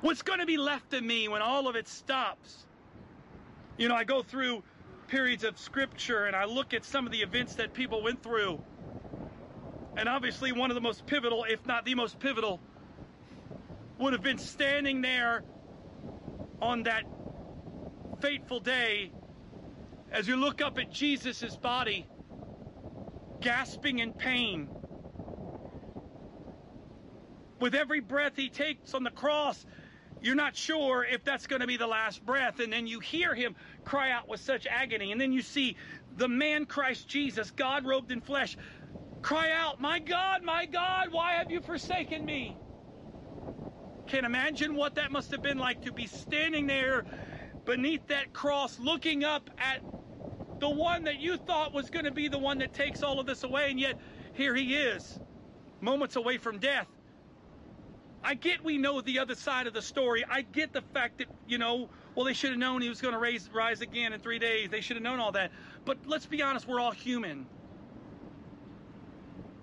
What's 0.00 0.22
going 0.22 0.40
to 0.40 0.46
be 0.46 0.58
left 0.58 0.92
of 0.94 1.02
me 1.04 1.28
when 1.28 1.42
all 1.42 1.68
of 1.68 1.76
it 1.76 1.88
stops? 1.88 2.66
You 3.78 3.88
know, 3.88 3.96
I 3.96 4.04
go 4.04 4.22
through 4.22 4.64
periods 5.08 5.44
of 5.44 5.58
scripture 5.58 6.24
and 6.26 6.36
I 6.36 6.44
look 6.44 6.74
at 6.74 6.84
some 6.84 7.06
of 7.06 7.12
the 7.12 7.22
events 7.22 7.56
that 7.56 7.72
people 7.74 8.02
went 8.02 8.22
through. 8.22 8.60
And 9.96 10.08
obviously, 10.08 10.52
one 10.52 10.70
of 10.70 10.74
the 10.74 10.80
most 10.80 11.06
pivotal, 11.06 11.44
if 11.48 11.66
not 11.66 11.84
the 11.84 11.94
most 11.94 12.18
pivotal, 12.20 12.62
would 13.98 14.12
have 14.12 14.22
been 14.22 14.38
standing 14.38 15.02
there 15.02 15.44
on 16.60 16.84
that 16.84 17.04
fateful 18.20 18.60
day 18.60 19.14
as 20.12 20.28
you 20.28 20.36
look 20.36 20.60
up 20.60 20.78
at 20.78 20.90
Jesus' 20.90 21.56
body, 21.56 22.08
gasping 23.40 23.98
in 23.98 24.12
pain. 24.14 24.70
With 27.60 27.74
every 27.74 28.00
breath 28.00 28.34
he 28.36 28.50
takes 28.50 28.94
on 28.94 29.04
the 29.04 29.10
cross, 29.10 29.64
you're 30.20 30.34
not 30.36 30.56
sure 30.56 31.04
if 31.04 31.24
that's 31.24 31.46
going 31.46 31.60
to 31.60 31.66
be 31.66 31.76
the 31.76 31.86
last 31.86 32.24
breath. 32.24 32.60
And 32.60 32.72
then 32.72 32.86
you 32.86 33.00
hear 33.00 33.34
him 33.34 33.56
cry 33.84 34.10
out 34.12 34.28
with 34.28 34.40
such 34.40 34.66
agony. 34.66 35.12
And 35.12 35.20
then 35.20 35.32
you 35.32 35.42
see 35.42 35.76
the 36.10 36.28
man 36.28 36.66
Christ 36.66 37.08
Jesus, 37.08 37.50
God 37.52 37.86
robed 37.86 38.12
in 38.12 38.20
flesh, 38.22 38.56
cry 39.22 39.52
out, 39.52 39.80
My 39.80 40.00
God, 40.00 40.42
my 40.44 40.66
God, 40.66 41.08
why 41.12 41.34
have 41.34 41.50
you 41.50 41.60
forsaken 41.62 42.24
me? 42.24 42.60
Can't 44.06 44.26
imagine 44.26 44.76
what 44.76 44.96
that 44.96 45.12
must 45.12 45.32
have 45.32 45.42
been 45.42 45.58
like 45.58 45.82
to 45.82 45.92
be 45.92 46.06
standing 46.06 46.66
there 46.66 47.04
beneath 47.66 48.06
that 48.08 48.32
cross, 48.32 48.78
looking 48.78 49.24
up 49.24 49.50
at 49.58 49.82
the 50.60 50.70
one 50.70 51.04
that 51.04 51.18
you 51.18 51.38
thought 51.38 51.74
was 51.74 51.90
going 51.90 52.06
to 52.06 52.12
be 52.12 52.28
the 52.28 52.38
one 52.38 52.58
that 52.58 52.72
takes 52.72 53.02
all 53.02 53.20
of 53.20 53.26
this 53.26 53.44
away, 53.44 53.70
and 53.70 53.80
yet 53.80 53.96
here 54.34 54.54
he 54.54 54.76
is, 54.76 55.20
moments 55.80 56.16
away 56.16 56.38
from 56.38 56.58
death. 56.60 56.95
I 58.26 58.34
get 58.34 58.64
we 58.64 58.76
know 58.76 59.00
the 59.00 59.20
other 59.20 59.36
side 59.36 59.68
of 59.68 59.72
the 59.72 59.80
story. 59.80 60.24
I 60.28 60.42
get 60.42 60.72
the 60.72 60.82
fact 60.82 61.18
that, 61.18 61.28
you 61.46 61.58
know, 61.58 61.88
well, 62.16 62.26
they 62.26 62.32
should 62.32 62.50
have 62.50 62.58
known 62.58 62.82
he 62.82 62.88
was 62.88 63.00
going 63.00 63.14
to 63.14 63.20
rise 63.20 63.80
again 63.80 64.12
in 64.12 64.18
three 64.18 64.40
days. 64.40 64.68
They 64.68 64.80
should 64.80 64.96
have 64.96 65.04
known 65.04 65.20
all 65.20 65.30
that. 65.30 65.52
But 65.84 65.98
let's 66.06 66.26
be 66.26 66.42
honest, 66.42 66.66
we're 66.66 66.80
all 66.80 66.90
human. 66.90 67.46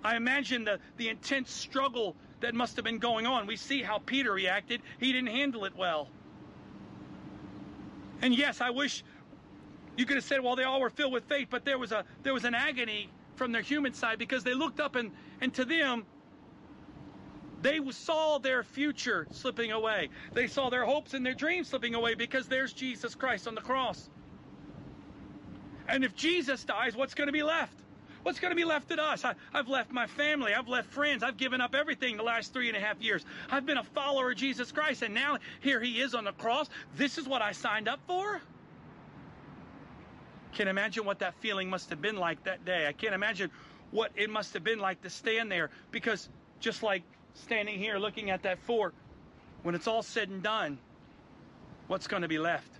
I 0.02 0.16
imagine 0.16 0.64
the, 0.64 0.80
the 0.96 1.10
intense 1.10 1.52
struggle 1.52 2.16
that 2.40 2.54
must 2.54 2.76
have 2.76 2.86
been 2.86 2.98
going 2.98 3.26
on. 3.26 3.46
We 3.46 3.56
see 3.56 3.82
how 3.82 3.98
Peter 3.98 4.32
reacted. 4.32 4.80
He 4.98 5.12
didn't 5.12 5.28
handle 5.28 5.66
it 5.66 5.76
well. 5.76 6.08
And 8.22 8.34
yes, 8.34 8.62
I 8.62 8.70
wish 8.70 9.04
you 9.98 10.06
could 10.06 10.16
have 10.16 10.24
said, 10.24 10.40
well, 10.40 10.56
they 10.56 10.64
all 10.64 10.80
were 10.80 10.88
filled 10.88 11.12
with 11.12 11.24
faith, 11.24 11.48
but 11.50 11.66
there 11.66 11.76
was 11.78 11.92
a 11.92 12.06
there 12.22 12.32
was 12.32 12.44
an 12.44 12.54
agony 12.54 13.10
from 13.36 13.52
their 13.52 13.60
human 13.60 13.92
side 13.92 14.18
because 14.18 14.42
they 14.42 14.54
looked 14.54 14.80
up 14.80 14.94
and, 14.94 15.10
and 15.42 15.52
to 15.52 15.66
them, 15.66 16.06
they 17.64 17.80
saw 17.92 18.36
their 18.36 18.62
future 18.62 19.26
slipping 19.30 19.72
away. 19.72 20.10
They 20.34 20.48
saw 20.48 20.68
their 20.68 20.84
hopes 20.84 21.14
and 21.14 21.24
their 21.24 21.32
dreams 21.32 21.68
slipping 21.68 21.94
away 21.94 22.14
because 22.14 22.46
there's 22.46 22.74
Jesus 22.74 23.14
Christ 23.14 23.48
on 23.48 23.54
the 23.54 23.62
cross. 23.62 24.10
And 25.88 26.04
if 26.04 26.14
Jesus 26.14 26.62
dies, 26.62 26.94
what's 26.94 27.14
going 27.14 27.28
to 27.28 27.32
be 27.32 27.42
left? 27.42 27.72
What's 28.22 28.38
going 28.38 28.50
to 28.50 28.56
be 28.56 28.66
left 28.66 28.90
at 28.90 28.98
us? 28.98 29.24
I, 29.24 29.34
have 29.54 29.68
left 29.68 29.92
my 29.92 30.06
family. 30.06 30.52
I've 30.52 30.68
left 30.68 30.92
friends. 30.92 31.22
I've 31.22 31.38
given 31.38 31.62
up 31.62 31.74
everything 31.74 32.18
the 32.18 32.22
last 32.22 32.52
three 32.52 32.68
and 32.68 32.76
a 32.76 32.80
half 32.80 33.00
years. 33.00 33.24
I've 33.50 33.64
been 33.64 33.78
a 33.78 33.82
follower 33.82 34.32
of 34.32 34.36
Jesus 34.36 34.70
Christ, 34.70 35.00
and 35.00 35.14
now 35.14 35.38
here 35.60 35.80
he 35.80 36.02
is 36.02 36.14
on 36.14 36.24
the 36.24 36.32
cross. 36.32 36.68
This 36.96 37.16
is 37.16 37.26
what 37.26 37.40
I 37.40 37.52
signed 37.52 37.88
up 37.88 38.00
for? 38.06 38.42
Can't 40.52 40.68
imagine 40.68 41.06
what 41.06 41.18
that 41.20 41.34
feeling 41.36 41.70
must 41.70 41.88
have 41.88 42.02
been 42.02 42.16
like 42.16 42.44
that 42.44 42.66
day. 42.66 42.86
I 42.86 42.92
can't 42.92 43.14
imagine 43.14 43.50
what 43.90 44.10
it 44.16 44.28
must 44.28 44.52
have 44.52 44.64
been 44.64 44.80
like 44.80 45.00
to 45.02 45.10
stand 45.10 45.50
there 45.50 45.70
because 45.90 46.28
just 46.60 46.82
like 46.82 47.02
standing 47.34 47.78
here 47.78 47.98
looking 47.98 48.30
at 48.30 48.42
that 48.42 48.58
fort, 48.60 48.94
when 49.62 49.74
it's 49.74 49.86
all 49.86 50.02
said 50.02 50.28
and 50.28 50.42
done, 50.42 50.78
what's 51.86 52.06
going 52.06 52.22
to 52.22 52.28
be 52.28 52.38
left? 52.38 52.70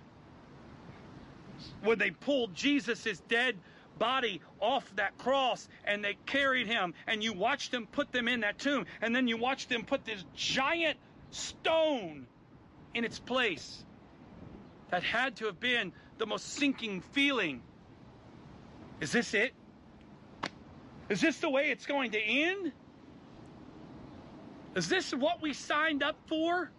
When 1.83 1.97
they 1.97 2.11
pulled 2.11 2.53
Jesus' 2.53 3.21
dead 3.27 3.57
body 3.97 4.41
off 4.59 4.93
that 4.95 5.17
cross 5.17 5.67
and 5.85 6.03
they 6.03 6.17
carried 6.25 6.67
him 6.67 6.93
and 7.07 7.23
you 7.23 7.33
watched 7.33 7.71
them 7.71 7.87
put 7.87 8.11
them 8.11 8.27
in 8.27 8.41
that 8.41 8.59
tomb 8.59 8.85
and 9.01 9.15
then 9.15 9.27
you 9.27 9.37
watched 9.37 9.69
them 9.69 9.85
put 9.85 10.03
this 10.05 10.23
giant 10.35 10.99
stone 11.31 12.27
in 12.93 13.03
its 13.05 13.19
place. 13.19 13.83
That 14.89 15.03
had 15.03 15.37
to 15.37 15.45
have 15.45 15.59
been 15.59 15.93
the 16.17 16.25
most 16.25 16.45
sinking 16.45 17.01
feeling. 17.01 17.63
Is 19.01 19.11
this 19.11 19.33
it? 19.33 19.53
Is 21.09 21.21
this 21.21 21.39
the 21.39 21.49
way 21.49 21.71
it's 21.71 21.85
going 21.85 22.11
to 22.11 22.19
end? 22.19 22.73
Is 24.75 24.89
this 24.89 25.11
what 25.11 25.41
we 25.41 25.53
signed 25.53 26.03
up 26.03 26.17
for? 26.27 26.69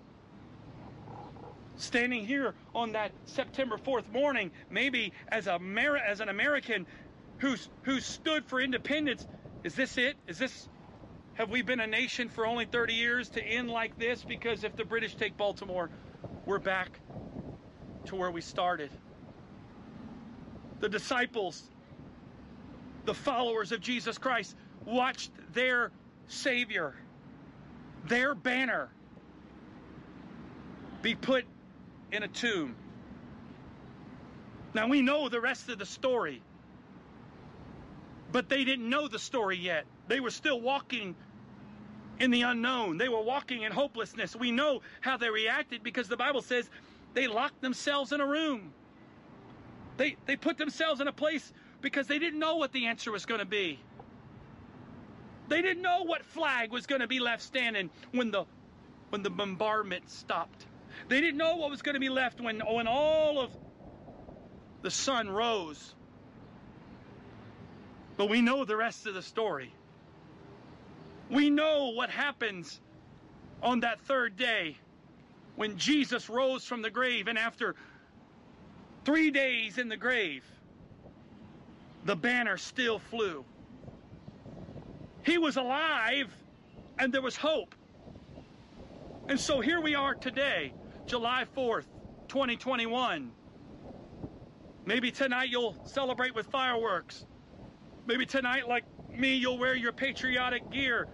Standing 1.76 2.26
here 2.26 2.54
on 2.74 2.92
that 2.92 3.12
September 3.24 3.76
4th 3.78 4.10
morning, 4.12 4.50
maybe 4.70 5.12
as, 5.28 5.46
a, 5.46 5.58
as 6.06 6.20
an 6.20 6.28
American, 6.28 6.86
who's 7.38 7.68
who 7.82 8.00
stood 8.00 8.44
for 8.44 8.60
independence. 8.60 9.26
Is 9.64 9.74
this 9.74 9.98
it? 9.98 10.16
Is 10.26 10.38
this 10.38 10.68
have 11.34 11.50
we 11.50 11.60
been 11.60 11.80
a 11.80 11.86
nation 11.86 12.28
for 12.30 12.46
only 12.46 12.64
30 12.64 12.94
years 12.94 13.28
to 13.30 13.42
end 13.42 13.70
like 13.70 13.98
this? 13.98 14.24
Because 14.24 14.64
if 14.64 14.74
the 14.76 14.84
British 14.84 15.16
take 15.16 15.36
Baltimore, 15.36 15.90
we're 16.46 16.58
back 16.58 16.98
to 18.06 18.16
where 18.16 18.30
we 18.30 18.40
started. 18.40 18.90
The 20.80 20.88
disciples, 20.88 21.64
the 23.04 23.12
followers 23.12 23.70
of 23.72 23.80
Jesus 23.80 24.16
Christ, 24.16 24.56
watched 24.86 25.30
their 25.52 25.90
Savior, 26.26 26.94
their 28.08 28.34
banner, 28.34 28.88
be 31.02 31.14
put 31.14 31.44
in 32.12 32.22
a 32.22 32.28
tomb. 32.28 32.74
Now 34.74 34.88
we 34.88 35.02
know 35.02 35.28
the 35.28 35.40
rest 35.40 35.68
of 35.68 35.78
the 35.78 35.86
story. 35.86 36.42
But 38.32 38.48
they 38.48 38.64
didn't 38.64 38.88
know 38.88 39.08
the 39.08 39.18
story 39.18 39.56
yet. 39.56 39.86
They 40.08 40.20
were 40.20 40.30
still 40.30 40.60
walking 40.60 41.14
in 42.18 42.30
the 42.30 42.42
unknown. 42.42 42.98
They 42.98 43.08
were 43.08 43.22
walking 43.22 43.62
in 43.62 43.72
hopelessness. 43.72 44.34
We 44.34 44.50
know 44.50 44.82
how 45.00 45.16
they 45.16 45.30
reacted 45.30 45.82
because 45.82 46.08
the 46.08 46.16
Bible 46.16 46.42
says 46.42 46.68
they 47.14 47.28
locked 47.28 47.60
themselves 47.60 48.12
in 48.12 48.20
a 48.20 48.26
room. 48.26 48.72
They, 49.96 50.16
they 50.26 50.36
put 50.36 50.58
themselves 50.58 51.00
in 51.00 51.08
a 51.08 51.12
place 51.12 51.52
because 51.80 52.06
they 52.06 52.18
didn't 52.18 52.38
know 52.38 52.56
what 52.56 52.72
the 52.72 52.86
answer 52.86 53.10
was 53.12 53.24
going 53.26 53.40
to 53.40 53.46
be. 53.46 53.78
They 55.48 55.62
didn't 55.62 55.82
know 55.82 56.04
what 56.04 56.24
flag 56.24 56.72
was 56.72 56.86
going 56.86 57.00
to 57.00 57.06
be 57.06 57.20
left 57.20 57.42
standing 57.42 57.90
when 58.12 58.30
the, 58.30 58.44
when 59.10 59.22
the 59.22 59.30
bombardment 59.30 60.10
stopped. 60.10 60.66
They 61.08 61.20
didn't 61.20 61.38
know 61.38 61.56
what 61.56 61.70
was 61.70 61.82
going 61.82 61.94
to 61.94 62.00
be 62.00 62.08
left 62.08 62.40
when, 62.40 62.60
when 62.60 62.86
all 62.86 63.40
of 63.40 63.50
the 64.82 64.90
sun 64.90 65.28
rose 65.28 65.94
but 68.16 68.28
we 68.28 68.40
know 68.40 68.64
the 68.64 68.76
rest 68.76 69.06
of 69.06 69.14
the 69.14 69.22
story. 69.22 69.72
We 71.30 71.50
know 71.50 71.90
what 71.90 72.10
happens 72.10 72.80
on 73.62 73.80
that 73.80 74.00
third 74.00 74.36
day 74.36 74.76
when 75.56 75.76
Jesus 75.76 76.28
rose 76.28 76.64
from 76.64 76.82
the 76.82 76.90
grave, 76.90 77.28
and 77.28 77.38
after 77.38 77.74
three 79.04 79.30
days 79.30 79.78
in 79.78 79.88
the 79.88 79.96
grave, 79.96 80.44
the 82.04 82.16
banner 82.16 82.56
still 82.56 82.98
flew. 82.98 83.44
He 85.26 85.38
was 85.38 85.56
alive, 85.56 86.32
and 87.00 87.12
there 87.12 87.20
was 87.20 87.34
hope. 87.34 87.74
And 89.28 89.38
so 89.38 89.60
here 89.60 89.80
we 89.80 89.96
are 89.96 90.14
today, 90.14 90.72
July 91.04 91.44
4th, 91.56 91.86
2021. 92.28 93.32
Maybe 94.84 95.10
tonight 95.10 95.48
you'll 95.50 95.74
celebrate 95.84 96.32
with 96.32 96.46
fireworks. 96.46 97.26
Maybe 98.06 98.24
tonight, 98.24 98.68
like 98.68 98.84
me, 99.10 99.34
you'll 99.34 99.58
wear 99.58 99.74
your 99.74 99.90
patriotic 99.90 100.70
gear. 100.70 101.08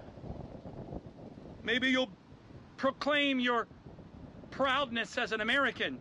Maybe 1.65 1.89
you'll 1.89 2.13
proclaim 2.77 3.41
your 3.41 3.67
proudness 4.51 5.17
as 5.17 5.33
an 5.33 5.41
American. 5.41 5.99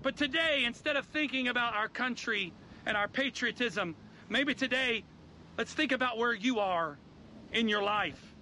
But 0.00 0.16
today, 0.16 0.64
instead 0.64 0.96
of 0.96 1.04
thinking 1.04 1.48
about 1.48 1.74
our 1.74 1.88
country 1.88 2.54
and 2.86 2.96
our 2.96 3.06
patriotism, 3.06 3.96
maybe 4.30 4.54
today, 4.54 5.04
let's 5.58 5.74
think 5.74 5.92
about 5.92 6.16
where 6.16 6.32
you 6.32 6.58
are 6.58 6.96
in 7.54 7.68
your 7.68 7.82
life. 7.82 8.34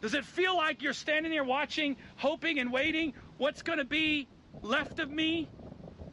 Does 0.00 0.14
it 0.14 0.24
feel 0.24 0.56
like 0.56 0.82
you're 0.82 0.92
standing 0.92 1.32
there 1.32 1.42
watching, 1.42 1.96
hoping 2.16 2.60
and 2.60 2.72
waiting? 2.72 3.14
What's 3.36 3.62
going 3.62 3.78
to 3.78 3.84
be 3.84 4.28
left 4.62 5.00
of 5.00 5.10
me? 5.10 5.48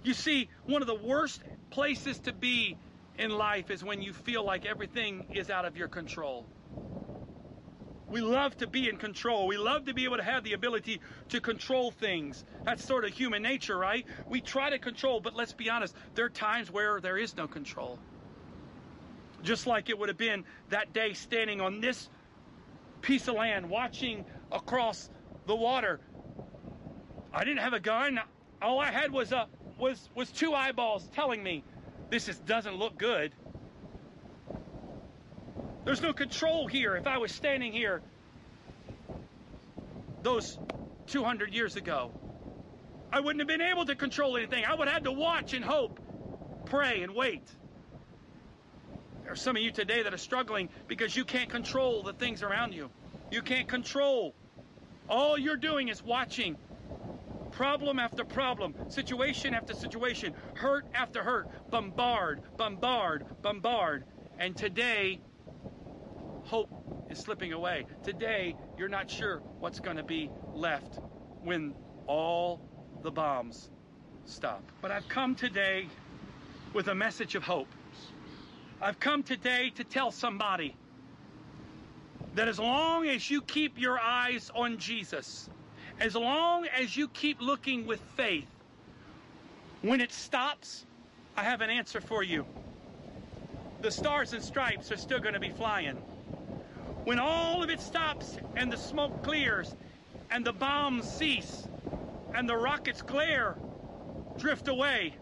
You 0.03 0.15
see, 0.15 0.49
one 0.65 0.81
of 0.81 0.87
the 0.87 0.95
worst 0.95 1.43
places 1.69 2.19
to 2.21 2.33
be 2.33 2.79
in 3.15 3.31
life 3.31 3.69
is 3.69 3.83
when 3.83 4.01
you 4.01 4.13
feel 4.13 4.43
like 4.43 4.65
everything 4.65 5.27
is 5.31 5.49
out 5.49 5.65
of 5.65 5.77
your 5.77 5.87
control. 5.87 6.47
We 8.09 8.21
love 8.21 8.55
to 8.57 8.67
be 8.67 8.87
in 8.87 8.97
control. 8.97 9.47
We 9.47 9.57
love 9.57 9.85
to 9.85 9.93
be 9.93 10.05
able 10.05 10.17
to 10.17 10.23
have 10.23 10.43
the 10.43 10.53
ability 10.53 11.01
to 11.29 11.41
control 11.41 11.91
things. 11.91 12.43
That's 12.63 12.83
sort 12.83 13.03
of 13.03 13.13
human 13.13 13.41
nature, 13.41 13.77
right? 13.77 14.05
We 14.29 14.41
try 14.41 14.69
to 14.69 14.79
control, 14.79 15.19
but 15.21 15.35
let's 15.35 15.53
be 15.53 15.69
honest, 15.69 15.95
there 16.15 16.25
are 16.25 16.29
times 16.29 16.71
where 16.71 17.01
there 17.01 17.17
is 17.17 17.35
no 17.35 17.47
control. 17.47 17.99
Just 19.45 19.67
like 19.67 19.89
it 19.89 19.97
would 19.97 20.09
have 20.09 20.17
been 20.17 20.43
that 20.69 20.91
day 20.91 21.13
standing 21.13 21.61
on 21.61 21.79
this 21.79 22.09
piece 23.01 23.27
of 23.27 23.35
land, 23.35 23.69
watching 23.69 24.25
across 24.51 25.09
the 25.45 25.55
water. 25.55 26.01
I 27.31 27.43
didn't 27.43 27.59
have 27.59 27.73
a 27.73 27.79
gun. 27.79 28.19
All 28.61 28.79
I 28.79 28.91
had 28.91 29.11
was 29.11 29.31
a 29.31 29.47
was 29.77 30.09
was 30.15 30.31
two 30.31 30.53
eyeballs 30.53 31.07
telling 31.13 31.43
me 31.43 31.63
this 32.09 32.27
is, 32.27 32.39
doesn't 32.39 32.75
look 32.75 32.97
good. 32.97 33.33
There's 35.85 36.01
no 36.01 36.13
control 36.13 36.67
here. 36.67 36.95
If 36.95 37.05
I 37.05 37.19
was 37.19 37.31
standing 37.31 37.71
here 37.71 38.01
those 40.23 40.59
200 41.07 41.53
years 41.53 41.75
ago, 41.75 42.13
I 43.11 43.19
wouldn't 43.19 43.41
have 43.41 43.47
been 43.47 43.61
able 43.61 43.85
to 43.85 43.95
control 43.95 44.37
anything. 44.37 44.65
I 44.65 44.73
would 44.75 44.87
have 44.87 44.95
had 44.95 45.03
to 45.03 45.11
watch 45.11 45.53
and 45.53 45.63
hope, 45.63 45.99
pray 46.65 47.03
and 47.03 47.13
wait. 47.13 47.43
Some 49.35 49.55
of 49.57 49.61
you 49.61 49.71
today 49.71 50.03
that 50.03 50.13
are 50.13 50.17
struggling 50.17 50.69
because 50.87 51.15
you 51.15 51.25
can't 51.25 51.49
control 51.49 52.03
the 52.03 52.13
things 52.13 52.41
around 52.41 52.73
you. 52.73 52.89
You 53.29 53.41
can't 53.41 53.67
control. 53.67 54.35
All 55.09 55.37
you're 55.37 55.57
doing 55.57 55.89
is 55.89 56.03
watching 56.03 56.57
problem 57.51 57.99
after 57.99 58.23
problem, 58.23 58.75
situation 58.87 59.53
after 59.53 59.73
situation, 59.73 60.35
hurt 60.55 60.85
after 60.93 61.23
hurt, 61.23 61.47
bombard, 61.71 62.41
bombard, 62.57 63.23
bombard. 63.41 64.03
And 64.37 64.57
today, 64.57 65.19
hope 66.43 66.69
is 67.09 67.19
slipping 67.19 67.53
away. 67.53 67.85
Today, 68.03 68.55
you're 68.77 68.89
not 68.89 69.09
sure 69.09 69.41
what's 69.59 69.79
going 69.79 69.97
to 69.97 70.03
be 70.03 70.31
left 70.53 70.99
when 71.41 71.75
all 72.07 72.61
the 73.03 73.11
bombs 73.11 73.69
stop. 74.25 74.63
But 74.81 74.91
I've 74.91 75.07
come 75.07 75.35
today 75.35 75.87
with 76.73 76.87
a 76.87 76.95
message 76.95 77.35
of 77.35 77.43
hope. 77.43 77.69
I've 78.81 78.99
come 78.99 79.23
today 79.23 79.71
to 79.71 79.83
tell 79.83 80.11
somebody 80.11 80.75
that 82.35 82.47
as 82.47 82.59
long 82.59 83.07
as 83.07 83.29
you 83.29 83.41
keep 83.41 83.79
your 83.79 83.99
eyes 83.99 84.51
on 84.55 84.77
Jesus, 84.77 85.49
as 85.99 86.15
long 86.15 86.67
as 86.67 86.97
you 86.97 87.07
keep 87.09 87.41
looking 87.41 87.85
with 87.87 88.01
faith, 88.01 88.49
when 89.81 90.01
it 90.01 90.11
stops, 90.11 90.85
I 91.37 91.43
have 91.43 91.61
an 91.61 91.69
answer 91.69 92.01
for 92.01 92.23
you. 92.23 92.47
The 93.81 93.91
stars 93.91 94.33
and 94.33 94.43
stripes 94.43 94.91
are 94.91 94.97
still 94.97 95.19
going 95.19 95.33
to 95.35 95.39
be 95.39 95.49
flying. 95.49 96.03
When 97.05 97.19
all 97.19 97.63
of 97.63 97.69
it 97.69 97.79
stops 97.79 98.39
and 98.55 98.71
the 98.71 98.77
smoke 98.77 99.13
clears 99.23 99.75
and 100.31 100.45
the 100.45 100.53
bombs 100.53 101.07
cease 101.07 101.69
and 102.33 102.49
the 102.49 102.57
rockets 102.57 103.01
glare, 103.01 103.57
drift 104.37 104.67
away, 104.67 105.15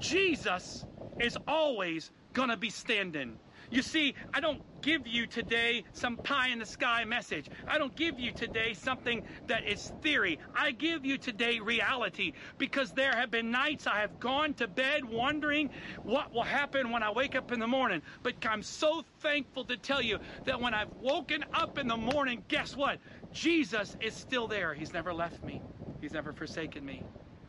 Jesus 0.00 0.84
is 1.18 1.38
always 1.48 2.10
to 2.50 2.56
be 2.58 2.70
standing. 2.70 3.38
You 3.70 3.82
see, 3.82 4.14
I 4.34 4.40
don't 4.40 4.62
give 4.82 5.06
you 5.06 5.26
today 5.26 5.84
some 5.92 6.18
pie 6.18 6.48
in 6.48 6.58
the 6.60 6.66
sky 6.66 7.04
message. 7.04 7.50
I 7.66 7.78
don't 7.78 7.96
give 7.96 8.18
you 8.18 8.32
today 8.32 8.74
something 8.74 9.24
that 9.46 9.64
is 9.66 9.92
theory. 10.02 10.38
I 10.54 10.72
give 10.72 11.04
you 11.04 11.18
today 11.18 11.60
reality 11.60 12.32
because 12.58 12.92
there 12.92 13.14
have 13.16 13.30
been 13.30 13.50
nights 13.50 13.86
I 13.86 14.00
have 14.00 14.20
gone 14.20 14.54
to 14.54 14.68
bed 14.68 15.04
wondering 15.04 15.70
what 16.04 16.32
will 16.32 16.44
happen 16.44 16.90
when 16.92 17.02
I 17.02 17.10
wake 17.12 17.36
up 17.36 17.52
in 17.52 17.60
the 17.60 17.68
morning. 17.68 18.02
But 18.22 18.36
I'm 18.46 18.62
so 18.62 19.02
thankful 19.20 19.64
to 19.66 19.76
tell 19.78 20.02
you 20.02 20.20
that 20.44 20.60
when 20.60 20.74
I've 20.74 20.94
woken 20.94 21.44
up 21.54 21.78
in 21.78 21.88
the 21.88 21.96
morning, 21.98 22.44
guess 22.48 22.76
what? 22.76 23.00
Jesus 23.32 23.96
is 24.00 24.16
still 24.16 24.48
there. 24.48 24.74
He's 24.74 24.92
never 24.92 25.14
left 25.14 25.42
me, 25.44 25.64
He's 26.00 26.14
never 26.14 26.32
forsaken 26.32 26.84
me. 26.84 27.06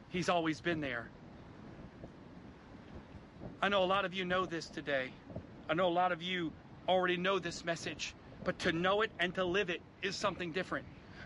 He's 0.10 0.30
always 0.30 0.62
been 0.62 0.82
there. 0.82 1.12
I 3.64 3.70
know 3.70 3.82
a 3.82 3.86
lot 3.86 4.04
of 4.04 4.14
you 4.14 4.26
know 4.26 4.46
this 4.46 4.68
today. 4.68 5.10
I 5.70 5.74
know 5.74 5.88
a 5.88 5.96
lot 5.96 6.12
of 6.12 6.22
you 6.22 6.52
already 6.86 7.16
know 7.16 7.40
this 7.40 7.64
message, 7.64 8.14
but 8.44 8.60
to 8.60 8.74
know 8.74 9.04
it 9.04 9.12
and 9.22 9.34
to 9.36 9.46
live 9.46 9.70
it 9.70 9.80
is 10.02 10.18
something 10.18 10.52
different. 10.52 10.86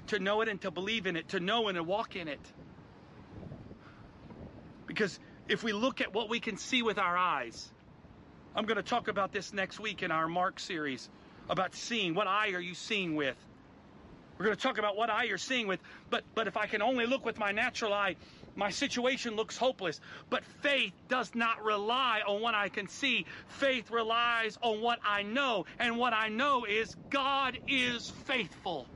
To 0.10 0.20
know 0.20 0.42
it 0.42 0.48
and 0.48 0.62
to 0.62 0.70
believe 0.70 1.08
in 1.08 1.16
it, 1.16 1.30
to 1.30 1.40
know 1.40 1.68
and 1.68 1.78
to 1.78 1.84
walk 1.84 2.16
in 2.16 2.28
it. 2.28 2.40
Because 4.86 5.20
if 5.48 5.64
we 5.64 5.74
look 5.74 6.00
at 6.00 6.14
what 6.14 6.30
we 6.30 6.40
can 6.40 6.58
see 6.58 6.84
with 6.84 7.00
our 7.00 7.18
eyes, 7.18 7.72
I'm 8.56 8.66
going 8.66 8.78
to 8.78 8.84
talk 8.84 9.08
about 9.08 9.32
this 9.32 9.52
next 9.52 9.80
week 9.80 10.04
in 10.04 10.12
our 10.12 10.28
Mark 10.28 10.60
series 10.60 11.10
about 11.50 11.74
seeing. 11.74 12.14
What 12.14 12.28
eye 12.28 12.52
are 12.52 12.62
you 12.62 12.76
seeing 12.76 13.16
with? 13.16 13.36
We're 14.38 14.46
going 14.46 14.56
to 14.56 14.62
talk 14.62 14.78
about 14.78 14.96
what 14.96 15.10
eye 15.10 15.24
you're 15.24 15.40
seeing 15.40 15.66
with, 15.66 15.80
but 16.12 16.24
but 16.36 16.46
if 16.46 16.56
I 16.56 16.68
can 16.68 16.84
only 16.84 17.08
look 17.08 17.26
with 17.26 17.40
my 17.40 17.52
natural 17.52 17.94
eye, 17.94 18.16
my 18.58 18.72
situation 18.72 19.38
looks 19.38 19.58
hopeless. 19.58 20.02
But 20.32 20.46
faith 20.46 20.96
does 21.10 21.36
not 21.36 21.64
rely 21.64 22.24
on 22.28 22.42
what 22.42 22.56
I 22.56 22.70
can 22.70 22.88
see. 22.90 23.26
Faith 23.48 23.92
relies 23.92 24.58
on 24.64 24.82
what 24.82 25.00
I 25.06 25.24
know, 25.24 25.66
and 25.80 25.98
what 26.00 26.14
I 26.14 26.30
know 26.30 26.66
is 26.66 26.96
God 27.12 27.60
is 27.68 28.10
faithful. 28.10 28.90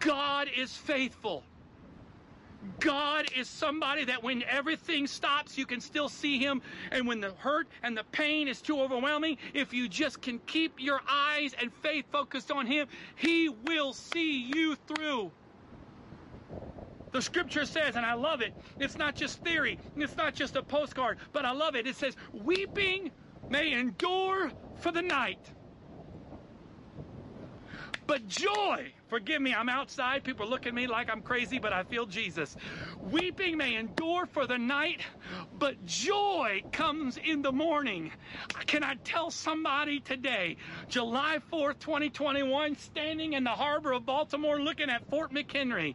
God 0.00 0.48
is 0.56 0.76
faithful. 0.76 1.44
God 2.80 3.26
is 3.36 3.48
somebody 3.48 4.06
that 4.06 4.22
when 4.22 4.42
everything 4.44 5.06
stops, 5.08 5.58
you 5.58 5.66
can 5.66 5.80
still 5.80 6.08
see 6.10 6.38
Him. 6.38 6.62
And 6.92 7.08
when 7.08 7.20
the 7.20 7.34
hurt 7.34 7.68
and 7.82 7.96
the 7.96 8.04
pain 8.04 8.48
is 8.48 8.62
too 8.62 8.80
overwhelming, 8.80 9.38
if 9.54 9.74
you 9.74 9.88
just 9.88 10.22
can 10.22 10.40
keep 10.40 10.80
your 10.80 11.00
eyes 11.08 11.54
and 11.54 11.72
faith 11.72 12.06
focused 12.12 12.50
on 12.52 12.66
Him, 12.66 12.88
He 13.16 13.48
will 13.48 13.94
see 13.94 14.42
you 14.42 14.76
through. 14.76 15.32
The 17.12 17.22
scripture 17.22 17.66
says, 17.66 17.96
and 17.96 18.06
I 18.06 18.14
love 18.14 18.40
it, 18.42 18.54
it's 18.78 18.98
not 18.98 19.14
just 19.16 19.42
theory, 19.42 19.78
it's 19.96 20.16
not 20.16 20.34
just 20.34 20.56
a 20.56 20.62
postcard, 20.62 21.18
but 21.32 21.44
I 21.44 21.52
love 21.52 21.74
it. 21.76 21.86
It 21.86 21.96
says, 21.96 22.16
Weeping 22.32 23.12
may 23.48 23.72
endure 23.72 24.52
for 24.74 24.92
the 24.92 25.02
night, 25.02 25.52
but 28.08 28.26
joy, 28.26 28.90
forgive 29.08 29.42
me, 29.42 29.54
I'm 29.54 29.68
outside. 29.68 30.24
People 30.24 30.48
look 30.48 30.66
at 30.66 30.74
me 30.74 30.86
like 30.86 31.10
I'm 31.10 31.20
crazy, 31.20 31.58
but 31.58 31.74
I 31.74 31.84
feel 31.84 32.06
Jesus. 32.06 32.56
Weeping 33.12 33.58
may 33.58 33.76
endure 33.76 34.26
for 34.26 34.46
the 34.46 34.56
night, 34.56 35.02
but 35.58 35.84
joy 35.84 36.64
comes 36.72 37.18
in 37.18 37.42
the 37.42 37.52
morning. 37.52 38.10
Can 38.66 38.82
I 38.82 38.94
tell 39.04 39.30
somebody 39.30 40.00
today, 40.00 40.56
July 40.88 41.38
4th, 41.52 41.80
2021, 41.80 42.76
standing 42.76 43.34
in 43.34 43.44
the 43.44 43.50
harbor 43.50 43.92
of 43.92 44.06
Baltimore 44.06 44.58
looking 44.58 44.88
at 44.88 45.08
Fort 45.10 45.30
McHenry, 45.32 45.94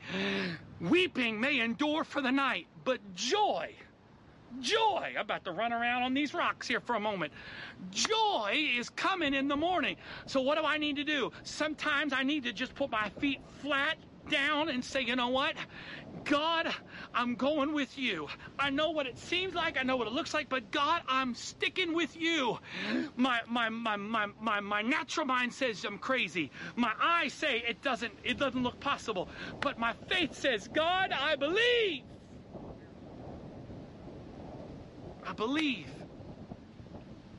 weeping 0.79 1.41
may 1.41 1.59
endure 1.59 2.03
for 2.03 2.21
the 2.21 2.31
night, 2.31 2.67
but 2.85 2.99
joy 3.15 3.73
Joy. 4.59 5.13
I'm 5.15 5.21
about 5.23 5.45
to 5.45 5.51
run 5.51 5.73
around 5.73 6.03
on 6.03 6.13
these 6.13 6.33
rocks 6.33 6.67
here 6.67 6.81
for 6.81 6.95
a 6.95 6.99
moment. 7.01 7.33
Joy 7.89 8.53
is 8.77 8.89
coming 8.89 9.33
in 9.33 9.47
the 9.47 9.57
morning. 9.57 9.97
So, 10.27 10.41
what 10.41 10.57
do 10.57 10.65
I 10.65 10.77
need 10.77 10.97
to 10.97 11.05
do? 11.05 11.31
Sometimes 11.43 12.13
I 12.13 12.23
need 12.23 12.43
to 12.45 12.53
just 12.53 12.75
put 12.75 12.91
my 12.91 13.09
feet 13.09 13.41
flat 13.45 13.97
down 14.29 14.69
and 14.69 14.83
say, 14.83 15.01
you 15.01 15.15
know 15.15 15.29
what? 15.29 15.55
God, 16.25 16.67
I'm 17.13 17.35
going 17.35 17.73
with 17.73 17.97
you. 17.97 18.27
I 18.59 18.69
know 18.71 18.91
what 18.91 19.07
it 19.07 19.17
seems 19.17 19.55
like, 19.55 19.77
I 19.77 19.83
know 19.83 19.97
what 19.97 20.07
it 20.07 20.13
looks 20.13 20.33
like, 20.33 20.49
but 20.49 20.71
God, 20.71 21.01
I'm 21.07 21.35
sticking 21.35 21.93
with 21.95 22.15
you. 22.15 22.59
My 23.15 23.41
my 23.47 23.69
my 23.69 23.97
my 23.97 24.27
my, 24.39 24.61
my 24.61 24.81
natural 24.83 25.25
mind 25.27 25.53
says 25.53 25.83
I'm 25.85 25.99
crazy. 25.99 26.51
My 26.75 26.93
eyes 27.01 27.33
say 27.33 27.59
it 27.67 27.81
doesn't 27.81 28.13
it 28.23 28.37
doesn't 28.39 28.63
look 28.63 28.79
possible. 28.79 29.29
But 29.61 29.77
my 29.79 29.93
faith 29.93 30.35
says, 30.35 30.67
God, 30.67 31.11
I 31.13 31.35
believe. 31.37 32.05
I 35.25 35.33
believe. 35.33 35.93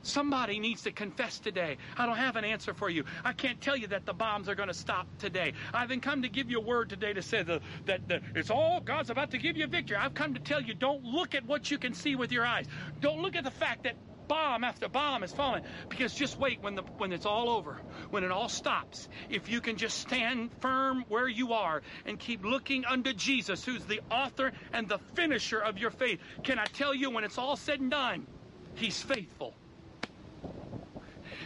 Somebody 0.03 0.59
needs 0.59 0.83
to 0.83 0.93
confess 0.93 1.39
today. 1.39 1.77
I 1.97 2.05
don't 2.05 2.17
have 2.17 2.35
an 2.37 2.45
answer 2.45 2.73
for 2.73 2.89
you. 2.89 3.05
I 3.23 3.33
can't 3.33 3.61
tell 3.61 3.77
you 3.77 3.87
that 3.89 4.05
the 4.05 4.13
bombs 4.13 4.49
are 4.49 4.55
going 4.55 4.69
to 4.69 4.73
stop 4.75 5.07
today. 5.19 5.53
I've 5.73 5.89
been 5.89 6.01
come 6.01 6.23
to 6.23 6.29
give 6.29 6.49
you 6.49 6.59
a 6.59 6.63
word 6.65 6.89
today 6.89 7.13
to 7.13 7.21
say 7.23 7.43
the, 7.43 7.61
that 7.85 8.07
the, 8.07 8.21
it's 8.35 8.49
all 8.51 8.81
God's 8.81 9.11
about 9.11 9.31
to 9.31 9.39
give 9.39 9.57
you 9.57 9.67
victory. 9.67 9.97
I've 9.97 10.15
come 10.15 10.33
to 10.35 10.41
tell 10.41 10.61
you 10.61 10.73
don't 10.73 11.03
look 11.03 11.35
at 11.35 11.45
what 11.45 11.71
you 11.71 11.79
can 11.79 11.93
see 11.93 12.15
with 12.15 12.31
your 12.31 12.45
eyes. 12.45 12.67
Don't 13.01 13.21
look 13.21 13.35
at 13.35 13.43
the 13.45 13.51
fact 13.51 13.83
that 13.83 13.97
bomb 14.27 14.63
after 14.63 14.89
bomb 14.89 15.23
is 15.23 15.31
falling. 15.33 15.63
Because 15.89 16.13
just 16.15 16.39
wait 16.39 16.59
when 16.61 16.75
the 16.75 16.83
when 16.97 17.11
it's 17.13 17.25
all 17.25 17.49
over 17.49 17.77
when 18.11 18.23
it 18.23 18.31
all 18.31 18.49
stops 18.49 19.07
if 19.29 19.49
you 19.49 19.61
can 19.61 19.77
just 19.77 19.99
stand 19.99 20.51
firm 20.59 21.05
where 21.09 21.27
you 21.27 21.53
are 21.53 21.81
and 22.05 22.19
keep 22.19 22.43
looking 22.45 22.85
unto 22.85 23.13
Jesus 23.13 23.65
who's 23.65 23.85
the 23.85 24.01
author 24.11 24.51
and 24.73 24.87
the 24.87 24.99
finisher 25.15 25.59
of 25.59 25.77
your 25.77 25.91
faith. 25.91 26.19
Can 26.43 26.59
I 26.59 26.65
tell 26.65 26.93
you 26.93 27.09
when 27.11 27.23
it's 27.23 27.37
all 27.37 27.57
said 27.57 27.79
and 27.79 27.91
done 27.91 28.27
he's 28.75 29.01
faithful 29.01 29.55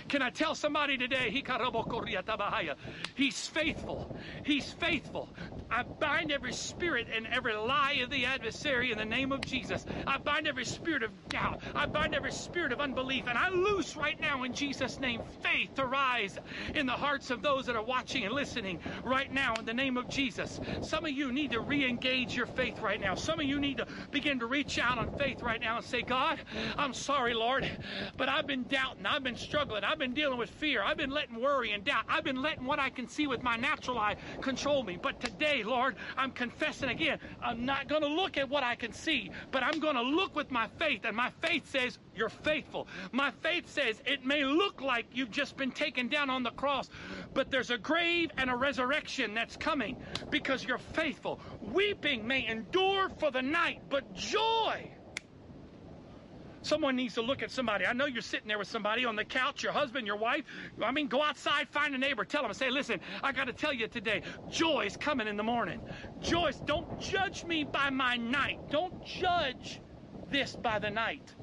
can 0.10 0.22
I 0.24 0.32
tell 0.32 0.56
somebody 0.56 0.98
today, 0.98 1.32
oh, 1.50 2.74
He's 3.16 3.48
faithful. 3.48 4.10
He's 4.44 4.72
faithful. 4.72 5.30
I 5.72 5.84
bind 6.00 6.32
every 6.32 6.54
spirit 6.54 7.08
and 7.16 7.28
every 7.28 7.56
lie 7.56 8.00
of 8.04 8.10
the 8.10 8.26
adversary 8.26 8.92
in 8.92 8.98
the 8.98 9.06
name 9.06 9.32
of 9.32 9.46
Jesus. 9.46 9.86
I 10.08 10.18
bind 10.18 10.48
every 10.48 10.66
spirit 10.66 11.04
of 11.04 11.30
doubt. 11.30 11.60
I 11.76 11.86
bind 11.86 12.16
every 12.16 12.32
spirit 12.32 12.72
of 12.72 12.82
unbelief. 12.82 13.28
And 13.28 13.38
I 13.38 13.50
loose 13.50 13.96
right 13.96 14.20
now 14.20 14.44
in 14.44 14.54
Jesus' 14.54 15.00
name 15.00 15.22
faith 15.42 15.76
to 15.76 15.86
rise 15.86 16.40
in 16.74 16.88
the 16.88 16.94
hearts 16.94 17.30
of 17.30 17.44
those 17.44 17.68
that 17.68 17.76
are 17.76 17.84
watching 17.84 18.26
and 18.26 18.34
listening 18.34 18.80
right 19.06 19.32
now 19.32 19.60
in 19.60 19.66
the 19.66 19.74
name 19.76 19.98
of 19.98 20.10
Jesus. 20.10 20.60
Some 20.82 21.06
of 21.06 21.12
you 21.12 21.32
need 21.32 21.52
to 21.52 21.62
re 21.62 21.88
engage 21.88 22.36
your 22.36 22.48
faith 22.48 22.82
right 22.82 23.00
now. 23.00 23.16
Some 23.16 23.40
of 23.40 23.46
you 23.46 23.60
need 23.60 23.78
to 23.78 23.88
begin 24.12 24.40
to 24.40 24.48
reach 24.48 24.80
out 24.80 24.98
on 24.98 25.12
faith 25.12 25.44
right 25.44 25.62
now 25.62 25.78
and 25.78 25.86
say, 25.86 26.02
God, 26.02 26.40
I'm 26.78 26.94
sorry, 26.94 27.36
Lord, 27.36 27.66
but 28.18 28.30
I've 28.30 28.48
been 28.48 28.66
doubting. 28.68 29.06
I've 29.06 29.24
been 29.24 29.36
struggling. 29.36 29.84
I've 29.84 29.99
been 30.00 30.14
dealing 30.14 30.40
with 30.40 30.50
fear. 30.50 30.82
I've 30.84 30.98
been 30.98 31.12
letting 31.12 31.40
worry 31.40 31.72
and 31.72 31.84
doubt. 31.84 32.06
I've 32.10 32.24
been 32.24 32.42
letting 32.42 32.66
what 32.66 32.80
I 32.80 32.90
can 32.90 33.08
see 33.08 33.28
with 33.28 33.44
my 33.44 33.58
natural 33.58 34.00
eye 34.00 34.16
control 34.42 34.84
me. 34.84 34.98
But 34.98 35.20
today, 35.20 35.64
Lord, 35.64 35.96
I'm 36.18 36.32
confessing 36.32 36.90
again. 36.90 37.20
I'm 37.42 37.66
not 37.66 37.88
going 37.88 38.02
to 38.02 38.08
look 38.08 38.38
at 38.38 38.50
what 38.50 38.64
I 38.64 38.76
can 38.76 38.94
see, 38.94 39.32
but 39.52 39.64
I'm 39.64 39.80
going 39.80 39.96
to 39.96 40.02
look 40.02 40.36
with 40.36 40.50
my 40.50 40.68
faith. 40.68 41.06
And 41.06 41.16
my 41.16 41.30
faith 41.42 41.70
says, 41.70 42.00
You're 42.16 42.30
faithful. 42.30 42.88
My 43.12 43.32
faith 43.32 43.70
says, 43.70 44.02
It 44.06 44.26
may 44.26 44.44
look 44.44 44.82
like 44.82 45.08
you've 45.12 45.32
just 45.32 45.58
been 45.58 45.72
taken 45.72 46.08
down 46.08 46.30
on 46.30 46.44
the 46.44 46.52
cross, 46.52 46.90
but 47.34 47.52
there's 47.52 47.70
a 47.70 47.78
grave 47.78 48.32
and 48.38 48.50
a 48.50 48.56
resurrection 48.56 49.34
that's 49.34 49.58
coming 49.58 49.98
because 50.32 50.64
you're 50.64 50.78
faithful. 50.78 51.40
Weeping 51.62 52.26
may 52.26 52.48
endure 52.48 53.10
for 53.10 53.32
the 53.32 53.42
night, 53.42 53.82
but 53.90 54.12
joy 54.14 54.90
Someone 56.62 56.96
needs 56.96 57.14
to 57.16 57.22
look 57.22 57.42
at 57.42 57.52
somebody. 57.52 57.86
I 57.86 57.94
know 57.94 58.06
you're 58.06 58.22
sitting 58.22 58.48
there 58.48 58.60
with 58.60 58.68
somebody 58.68 59.06
on 59.06 59.16
the 59.16 59.26
couch, 59.26 59.64
your 59.64 59.72
husband, 59.72 60.06
your 60.08 60.18
wife. 60.18 60.44
I 60.84 60.92
mean, 60.92 61.08
go 61.08 61.24
outside, 61.24 61.70
find 61.70 61.96
a 61.96 61.98
neighbor, 61.98 62.26
tell 62.26 62.44
them, 62.44 62.54
say, 62.54 62.70
listen, 62.70 63.00
I 63.24 63.32
got 63.32 63.46
to 63.46 63.54
tell 63.54 63.74
you 63.74 63.88
today, 63.88 64.22
joy 64.48 64.86
is 64.86 64.98
coming 64.98 65.28
in 65.28 65.38
the 65.38 65.44
morning. 65.44 65.84
Joyce, 66.20 66.62
don't 66.66 66.88
judge 66.98 67.46
me 67.46 67.64
by 67.64 67.90
my 67.90 68.18
night. 68.18 68.60
Don't 68.70 68.94
judge 69.02 69.82
this 70.32 70.58
by 70.58 70.80
the 70.80 70.92
night. 70.92 71.36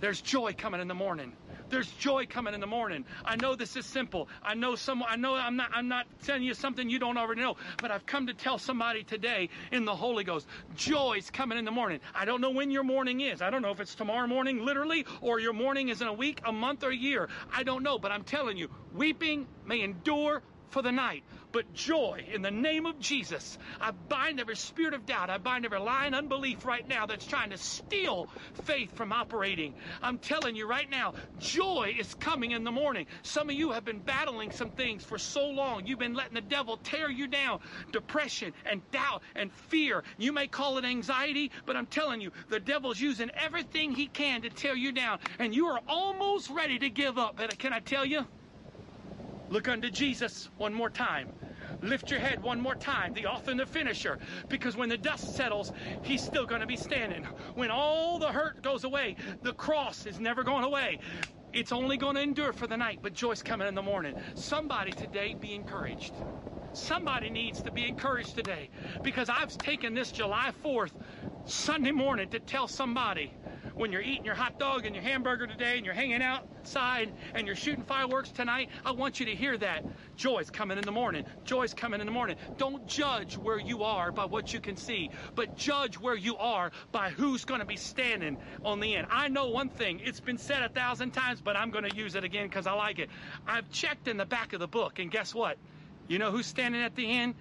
There's 0.00 0.20
joy 0.20 0.54
coming 0.56 0.80
in 0.80 0.88
the 0.88 0.94
morning. 0.94 1.34
There's 1.70 1.92
joy 1.92 2.26
coming 2.26 2.54
in 2.54 2.60
the 2.60 2.66
morning. 2.66 3.06
I 3.24 3.36
know 3.36 3.56
this 3.56 3.76
is 3.76 3.86
simple. 3.86 4.28
I 4.42 4.54
know 4.54 4.76
some 4.76 5.02
I 5.02 5.16
know 5.16 5.34
I'm 5.36 5.56
not 5.56 5.70
I'm 5.72 5.88
not 5.88 6.06
telling 6.22 6.42
you 6.44 6.54
something 6.54 6.88
you 6.90 6.98
don't 6.98 7.18
already 7.18 7.40
know, 7.42 7.56
but 7.80 7.90
I've 7.90 8.06
come 8.06 8.26
to 8.28 8.34
tell 8.34 8.58
somebody 8.58 9.04
today 9.04 9.50
in 9.72 9.84
the 9.84 9.96
Holy 9.96 10.24
Ghost. 10.24 10.48
Joy's 10.74 11.30
coming 11.30 11.58
in 11.58 11.64
the 11.64 11.70
morning. 11.70 12.00
I 12.14 12.24
don't 12.24 12.40
know 12.40 12.50
when 12.50 12.70
your 12.70 12.84
morning 12.84 13.20
is. 13.20 13.42
I 13.42 13.50
don't 13.50 13.62
know 13.62 13.70
if 13.72 13.80
it's 13.80 13.94
tomorrow 13.94 14.26
morning 14.26 14.64
literally 14.64 15.06
or 15.22 15.40
your 15.40 15.52
morning 15.54 15.88
is 15.88 16.02
in 16.02 16.08
a 16.08 16.12
week, 16.12 16.40
a 16.44 16.52
month 16.52 16.84
or 16.84 16.90
a 16.90 16.96
year. 16.96 17.28
I 17.50 17.62
don't 17.64 17.82
know, 17.82 17.98
but 17.98 18.12
I'm 18.12 18.24
telling 18.24 18.56
you, 18.56 18.68
weeping 18.92 19.48
may 19.64 19.80
endure 19.82 20.44
for 20.70 20.82
the 20.82 20.92
night, 20.92 21.24
but 21.52 21.72
joy 21.72 22.26
in 22.32 22.42
the 22.42 22.50
name 22.50 22.86
of 22.86 22.98
Jesus. 22.98 23.58
I 23.80 23.92
bind 23.92 24.40
every 24.40 24.56
spirit 24.56 24.94
of 24.94 25.06
doubt. 25.06 25.30
I 25.30 25.38
bind 25.38 25.64
every 25.64 25.80
lying 25.80 26.14
unbelief 26.14 26.64
right 26.64 26.86
now 26.86 27.06
that's 27.06 27.26
trying 27.26 27.50
to 27.50 27.58
steal 27.58 28.28
faith 28.54 28.92
from 28.92 29.12
operating. 29.12 29.74
I'm 30.02 30.18
telling 30.18 30.56
you 30.56 30.68
right 30.68 30.88
now, 30.88 31.14
joy 31.36 31.94
is 31.98 32.14
coming 32.14 32.52
in 32.52 32.64
the 32.64 32.72
morning. 32.72 33.06
Some 33.22 33.50
of 33.50 33.56
you 33.56 33.72
have 33.72 33.84
been 33.84 34.00
battling 34.00 34.50
some 34.52 34.70
things 34.70 35.04
for 35.04 35.18
so 35.18 35.48
long. 35.48 35.86
You've 35.86 35.98
been 35.98 36.14
letting 36.14 36.34
the 36.34 36.40
devil 36.42 36.78
tear 36.78 37.10
you 37.10 37.28
down. 37.28 37.60
Depression 37.92 38.54
and 38.64 38.90
doubt 38.90 39.22
and 39.34 39.52
fear. 39.52 40.04
You 40.18 40.32
may 40.32 40.48
call 40.48 40.78
it 40.78 40.84
anxiety, 40.84 41.52
but 41.66 41.76
I'm 41.76 41.86
telling 41.86 42.20
you, 42.20 42.32
the 42.48 42.60
devil's 42.60 43.00
using 43.00 43.30
everything 43.34 43.92
he 43.92 44.08
can 44.08 44.42
to 44.42 44.50
tear 44.50 44.74
you 44.76 44.92
down. 44.92 45.20
And 45.38 45.54
you 45.54 45.66
are 45.68 45.80
almost 45.88 46.50
ready 46.50 46.78
to 46.80 46.90
give 46.90 47.18
up. 47.18 47.38
Can 47.58 47.72
I 47.72 47.80
tell 47.80 48.04
you? 48.04 48.26
Look 49.48 49.68
unto 49.68 49.90
Jesus 49.90 50.48
one 50.56 50.74
more 50.74 50.90
time. 50.90 51.32
Lift 51.80 52.10
your 52.10 52.20
head 52.20 52.42
one 52.42 52.60
more 52.60 52.74
time, 52.74 53.12
the 53.14 53.26
author 53.26 53.52
and 53.52 53.60
the 53.60 53.66
finisher, 53.66 54.18
because 54.48 54.76
when 54.76 54.88
the 54.88 54.98
dust 54.98 55.34
settles, 55.34 55.72
he's 56.02 56.22
still 56.22 56.46
going 56.46 56.60
to 56.60 56.66
be 56.66 56.76
standing. 56.76 57.24
When 57.54 57.70
all 57.70 58.18
the 58.18 58.32
hurt 58.32 58.62
goes 58.62 58.84
away, 58.84 59.16
the 59.42 59.52
cross 59.52 60.06
is 60.06 60.18
never 60.18 60.42
going 60.42 60.64
away. 60.64 60.98
It's 61.52 61.72
only 61.72 61.96
going 61.96 62.16
to 62.16 62.22
endure 62.22 62.52
for 62.52 62.66
the 62.66 62.76
night, 62.76 62.98
but 63.02 63.12
joy's 63.14 63.42
coming 63.42 63.68
in 63.68 63.74
the 63.74 63.82
morning. 63.82 64.16
Somebody 64.34 64.92
today 64.92 65.34
be 65.34 65.54
encouraged. 65.54 66.16
Somebody 66.72 67.30
needs 67.30 67.62
to 67.62 67.70
be 67.70 67.86
encouraged 67.86 68.34
today 68.34 68.70
because 69.02 69.28
I've 69.28 69.56
taken 69.60 69.94
this 69.94 70.12
July 70.12 70.52
4th 70.64 70.92
Sunday 71.44 71.92
morning 71.92 72.28
to 72.28 72.40
tell 72.40 72.68
somebody 72.68 73.32
when 73.78 73.92
you're 73.92 74.02
eating 74.02 74.26
your 74.26 74.34
hot 74.34 74.58
dog 74.58 74.84
and 74.84 74.94
your 74.94 75.02
hamburger 75.02 75.46
today 75.46 75.76
and 75.76 75.86
you're 75.86 75.94
hanging 75.94 76.20
outside 76.20 77.12
and 77.34 77.46
you're 77.46 77.56
shooting 77.56 77.84
fireworks 77.84 78.30
tonight, 78.30 78.68
I 78.84 78.92
want 78.92 79.20
you 79.20 79.26
to 79.26 79.34
hear 79.34 79.56
that. 79.56 79.84
Joy's 80.16 80.50
coming 80.50 80.78
in 80.78 80.84
the 80.84 80.90
morning. 80.92 81.24
Joy's 81.44 81.74
coming 81.74 82.00
in 82.00 82.06
the 82.06 82.12
morning. 82.12 82.36
Don't 82.58 82.84
judge 82.86 83.38
where 83.38 83.58
you 83.58 83.84
are 83.84 84.10
by 84.10 84.24
what 84.24 84.52
you 84.52 84.60
can 84.60 84.76
see, 84.76 85.10
but 85.36 85.54
judge 85.54 85.94
where 85.98 86.16
you 86.16 86.36
are 86.38 86.72
by 86.90 87.10
who's 87.10 87.44
going 87.44 87.60
to 87.60 87.66
be 87.66 87.76
standing 87.76 88.36
on 88.64 88.80
the 88.80 88.96
end. 88.96 89.06
I 89.10 89.28
know 89.28 89.50
one 89.50 89.68
thing. 89.68 90.00
It's 90.04 90.20
been 90.20 90.38
said 90.38 90.62
a 90.64 90.68
thousand 90.68 91.12
times, 91.12 91.40
but 91.40 91.56
I'm 91.56 91.70
going 91.70 91.84
to 91.84 91.96
use 91.96 92.16
it 92.16 92.24
again 92.24 92.48
because 92.48 92.66
I 92.66 92.72
like 92.72 92.98
it. 92.98 93.10
I've 93.46 93.70
checked 93.70 94.08
in 94.08 94.16
the 94.16 94.26
back 94.26 94.52
of 94.52 94.60
the 94.60 94.66
book, 94.66 94.98
and 94.98 95.08
guess 95.08 95.32
what? 95.32 95.56
You 96.08 96.18
know 96.18 96.32
who's 96.32 96.46
standing 96.46 96.82
at 96.82 96.96
the 96.96 97.08
end? 97.08 97.36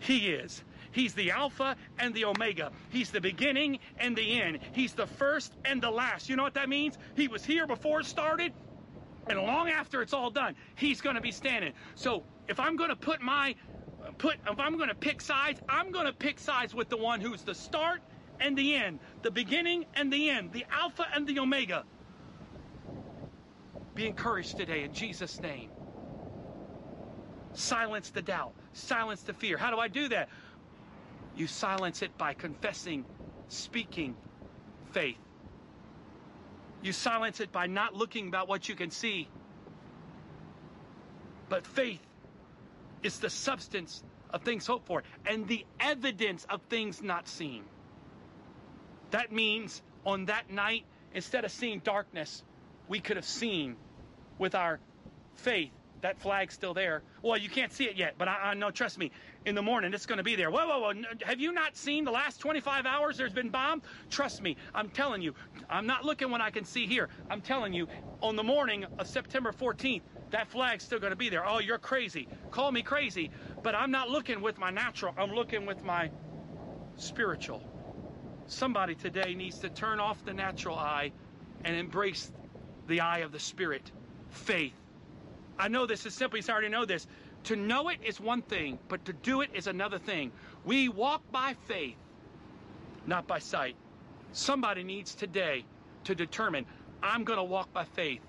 He 0.00 0.30
is. 0.30 0.64
He's 0.92 1.14
the 1.14 1.30
Alpha 1.30 1.76
and 1.98 2.14
the 2.14 2.24
Omega. 2.24 2.72
He's 2.90 3.10
the 3.10 3.20
beginning 3.20 3.78
and 3.98 4.16
the 4.16 4.40
end. 4.40 4.60
He's 4.72 4.94
the 4.94 5.06
first 5.06 5.56
and 5.64 5.82
the 5.82 5.90
last. 5.90 6.28
You 6.28 6.36
know 6.36 6.42
what 6.42 6.54
that 6.54 6.68
means? 6.68 6.98
He 7.16 7.28
was 7.28 7.44
here 7.44 7.66
before 7.66 8.00
it 8.00 8.06
started, 8.06 8.52
and 9.28 9.38
long 9.40 9.68
after 9.68 10.02
it's 10.02 10.12
all 10.12 10.30
done, 10.30 10.56
he's 10.76 11.00
going 11.00 11.16
to 11.16 11.22
be 11.22 11.32
standing. 11.32 11.74
So 11.94 12.24
if 12.48 12.60
I'm 12.60 12.76
going 12.76 12.90
to 12.90 12.96
put 12.96 13.20
my 13.20 13.54
put 14.18 14.36
if 14.46 14.58
I'm 14.58 14.76
going 14.76 14.88
to 14.88 14.94
pick 14.94 15.20
sides, 15.20 15.60
I'm 15.68 15.92
going 15.92 16.06
to 16.06 16.12
pick 16.12 16.40
sides 16.40 16.74
with 16.74 16.88
the 16.88 16.96
one 16.96 17.20
who's 17.20 17.42
the 17.42 17.54
start 17.54 18.02
and 18.40 18.56
the 18.56 18.74
end, 18.74 19.00
the 19.22 19.30
beginning 19.30 19.86
and 19.94 20.12
the 20.12 20.30
end, 20.30 20.52
the 20.52 20.66
Alpha 20.72 21.06
and 21.14 21.26
the 21.26 21.38
Omega. 21.38 21.84
Be 23.94 24.06
encouraged 24.06 24.56
today 24.56 24.84
in 24.84 24.92
Jesus' 24.92 25.40
name. 25.40 25.70
Silence 27.52 28.10
the 28.10 28.22
doubt, 28.22 28.54
silence 28.72 29.22
the 29.22 29.34
fear. 29.34 29.58
How 29.58 29.70
do 29.70 29.78
I 29.78 29.88
do 29.88 30.08
that? 30.10 30.28
You 31.36 31.46
silence 31.46 32.02
it 32.02 32.16
by 32.18 32.34
confessing, 32.34 33.06
speaking 33.48 34.16
faith. 34.92 35.18
You 36.82 36.92
silence 36.92 37.40
it 37.40 37.52
by 37.52 37.66
not 37.66 37.94
looking 37.94 38.28
about 38.28 38.48
what 38.48 38.68
you 38.68 38.74
can 38.74 38.90
see. 38.90 39.28
But 41.48 41.66
faith 41.66 42.00
is 43.02 43.18
the 43.18 43.30
substance 43.30 44.02
of 44.30 44.42
things 44.42 44.66
hoped 44.66 44.86
for 44.86 45.02
and 45.26 45.46
the 45.48 45.64
evidence 45.80 46.44
of 46.48 46.62
things 46.70 47.02
not 47.02 47.28
seen. 47.28 47.64
That 49.10 49.32
means 49.32 49.82
on 50.06 50.26
that 50.26 50.50
night, 50.50 50.84
instead 51.14 51.44
of 51.44 51.50
seeing 51.50 51.80
darkness, 51.80 52.42
we 52.88 53.00
could 53.00 53.16
have 53.16 53.26
seen 53.26 53.76
with 54.38 54.54
our 54.54 54.80
faith 55.36 55.72
that 56.02 56.18
flag's 56.18 56.54
still 56.54 56.74
there. 56.74 57.04
Well, 57.22 57.38
you 57.38 57.48
can't 57.48 57.72
see 57.72 57.84
it 57.84 57.96
yet, 57.96 58.14
but 58.18 58.28
I, 58.28 58.50
I 58.50 58.54
know, 58.54 58.70
trust 58.70 58.98
me, 58.98 59.12
in 59.46 59.54
the 59.54 59.62
morning 59.62 59.94
it's 59.94 60.06
going 60.06 60.18
to 60.18 60.24
be 60.24 60.36
there. 60.36 60.50
Whoa, 60.50 60.66
whoa, 60.66 60.80
whoa. 60.80 61.02
Have 61.24 61.40
you 61.40 61.52
not 61.52 61.76
seen 61.76 62.04
the 62.04 62.10
last 62.10 62.38
25 62.40 62.86
hours 62.86 63.16
there's 63.16 63.32
been 63.32 63.50
bombed? 63.50 63.84
Trust 64.10 64.42
me, 64.42 64.56
I'm 64.74 64.90
telling 64.90 65.22
you. 65.22 65.34
I'm 65.70 65.86
not 65.86 66.04
looking 66.04 66.30
what 66.30 66.40
I 66.40 66.50
can 66.50 66.64
see 66.64 66.86
here. 66.86 67.08
I'm 67.30 67.42
telling 67.42 67.72
you, 67.72 67.88
on 68.22 68.36
the 68.36 68.44
morning 68.44 68.86
of 68.98 69.08
September 69.08 69.52
14th, 69.52 70.02
that 70.30 70.48
flag's 70.48 70.84
still 70.84 71.00
going 71.00 71.12
to 71.12 71.16
be 71.16 71.28
there. 71.28 71.46
Oh, 71.46 71.58
you're 71.58 71.78
crazy. 71.78 72.28
Call 72.50 72.72
me 72.72 72.82
crazy, 72.82 73.30
but 73.62 73.74
I'm 73.74 73.90
not 73.90 74.08
looking 74.10 74.42
with 74.42 74.58
my 74.58 74.70
natural, 74.70 75.14
I'm 75.18 75.32
looking 75.32 75.66
with 75.66 75.82
my 75.84 76.10
spiritual. 76.96 77.62
Somebody 78.46 78.94
today 78.96 79.34
needs 79.34 79.60
to 79.60 79.70
turn 79.70 80.00
off 80.00 80.24
the 80.24 80.34
natural 80.34 80.76
eye 80.76 81.12
and 81.64 81.76
embrace 81.76 82.32
the 82.88 83.00
eye 83.00 83.18
of 83.20 83.32
the 83.32 83.40
spirit, 83.40 83.92
faith 84.30 84.79
I 85.60 85.68
know 85.68 85.84
this 85.84 86.06
is 86.06 86.14
simple. 86.14 86.38
You 86.38 86.44
already 86.48 86.68
know 86.68 86.86
this. 86.86 87.06
To 87.44 87.56
know 87.56 87.90
it 87.90 87.98
is 88.02 88.18
one 88.18 88.42
thing, 88.42 88.78
but 88.88 89.04
to 89.04 89.12
do 89.12 89.42
it 89.42 89.50
is 89.52 89.66
another 89.66 89.98
thing. 89.98 90.32
We 90.64 90.88
walk 90.88 91.22
by 91.30 91.54
faith, 91.66 91.96
not 93.06 93.26
by 93.26 93.40
sight. 93.40 93.76
Somebody 94.32 94.82
needs 94.82 95.14
today 95.14 95.64
to 96.04 96.14
determine 96.14 96.64
I'm 97.02 97.24
going 97.24 97.38
to 97.38 97.44
walk 97.44 97.72
by 97.74 97.84
faith. 97.84 98.22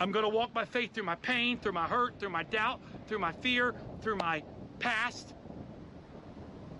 I'm 0.00 0.12
going 0.12 0.24
to 0.24 0.30
walk 0.30 0.54
by 0.54 0.64
faith 0.64 0.94
through 0.94 1.04
my 1.04 1.14
pain, 1.16 1.58
through 1.58 1.72
my 1.72 1.86
hurt, 1.86 2.14
through 2.18 2.30
my 2.30 2.44
doubt, 2.44 2.80
through 3.06 3.18
my 3.18 3.32
fear, 3.32 3.74
through 4.00 4.16
my 4.16 4.42
past, 4.78 5.34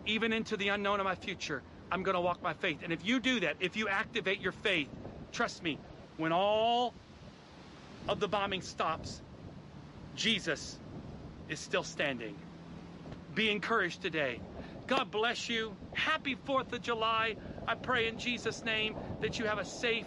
even 0.06 0.32
into 0.32 0.56
the 0.56 0.68
unknown 0.68 1.00
of 1.00 1.04
my 1.04 1.14
future. 1.14 1.62
I'm 1.90 2.02
going 2.02 2.14
to 2.14 2.20
walk 2.20 2.42
by 2.42 2.54
faith. 2.54 2.80
And 2.82 2.92
if 2.92 3.04
you 3.04 3.20
do 3.20 3.40
that, 3.40 3.56
if 3.60 3.76
you 3.76 3.88
activate 3.88 4.40
your 4.40 4.52
faith, 4.52 4.88
trust 5.32 5.62
me, 5.62 5.78
when 6.16 6.32
all 6.32 6.94
of 8.08 8.20
the 8.20 8.28
bombing 8.28 8.62
stops, 8.62 9.20
Jesus 10.16 10.78
is 11.48 11.60
still 11.60 11.84
standing. 11.84 12.36
Be 13.34 13.50
encouraged 13.50 14.02
today. 14.02 14.40
God 14.86 15.10
bless 15.10 15.48
you. 15.48 15.76
Happy 15.92 16.36
4th 16.36 16.72
of 16.72 16.82
July. 16.82 17.36
I 17.66 17.74
pray 17.74 18.08
in 18.08 18.18
Jesus' 18.18 18.64
name 18.64 18.96
that 19.20 19.38
you 19.38 19.46
have 19.46 19.58
a 19.58 19.64
safe 19.64 20.06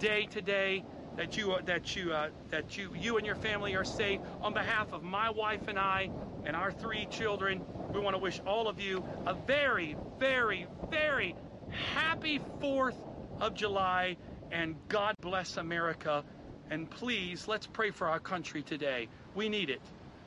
day 0.00 0.26
today, 0.26 0.84
that 1.16 1.36
you 1.36 1.56
that 1.66 1.96
you 1.96 2.12
uh, 2.12 2.28
that 2.50 2.76
you 2.76 2.90
you 2.94 3.16
and 3.16 3.26
your 3.26 3.36
family 3.36 3.74
are 3.74 3.84
safe. 3.84 4.20
On 4.42 4.52
behalf 4.52 4.92
of 4.92 5.02
my 5.02 5.30
wife 5.30 5.68
and 5.68 5.78
I 5.78 6.10
and 6.44 6.56
our 6.56 6.72
three 6.72 7.06
children, 7.06 7.62
we 7.92 8.00
want 8.00 8.14
to 8.14 8.18
wish 8.18 8.40
all 8.46 8.68
of 8.68 8.80
you 8.80 9.04
a 9.26 9.34
very, 9.34 9.96
very, 10.18 10.66
very 10.90 11.36
happy 11.68 12.40
4th 12.62 12.96
of 13.40 13.54
July 13.54 14.16
and 14.50 14.76
God 14.88 15.14
bless 15.20 15.56
America. 15.56 16.24
And 16.72 16.90
please, 16.90 17.48
let's 17.48 17.66
pray 17.66 17.90
for 17.90 18.08
our 18.08 18.18
country 18.18 18.62
today. 18.62 19.06
We 19.34 19.50
need 19.50 19.68
it. 19.68 19.82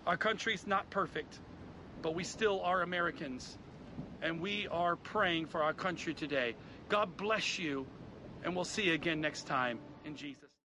Our 0.05 0.15
country's 0.15 0.67
not 0.67 0.87
perfect, 0.91 1.39
but 2.03 2.13
we 2.13 2.23
still 2.23 2.61
are 2.61 2.83
Americans. 2.83 3.57
And 4.21 4.39
we 4.39 4.67
are 4.67 4.95
praying 4.95 5.47
for 5.47 5.63
our 5.63 5.73
country 5.73 6.13
today. 6.13 6.53
God 6.87 7.17
bless 7.17 7.57
you. 7.57 7.87
And 8.43 8.55
we'll 8.55 8.63
see 8.63 8.83
you 8.83 8.93
again 8.93 9.19
next 9.19 9.47
time 9.47 9.79
in 10.05 10.15
Jesus. 10.15 10.44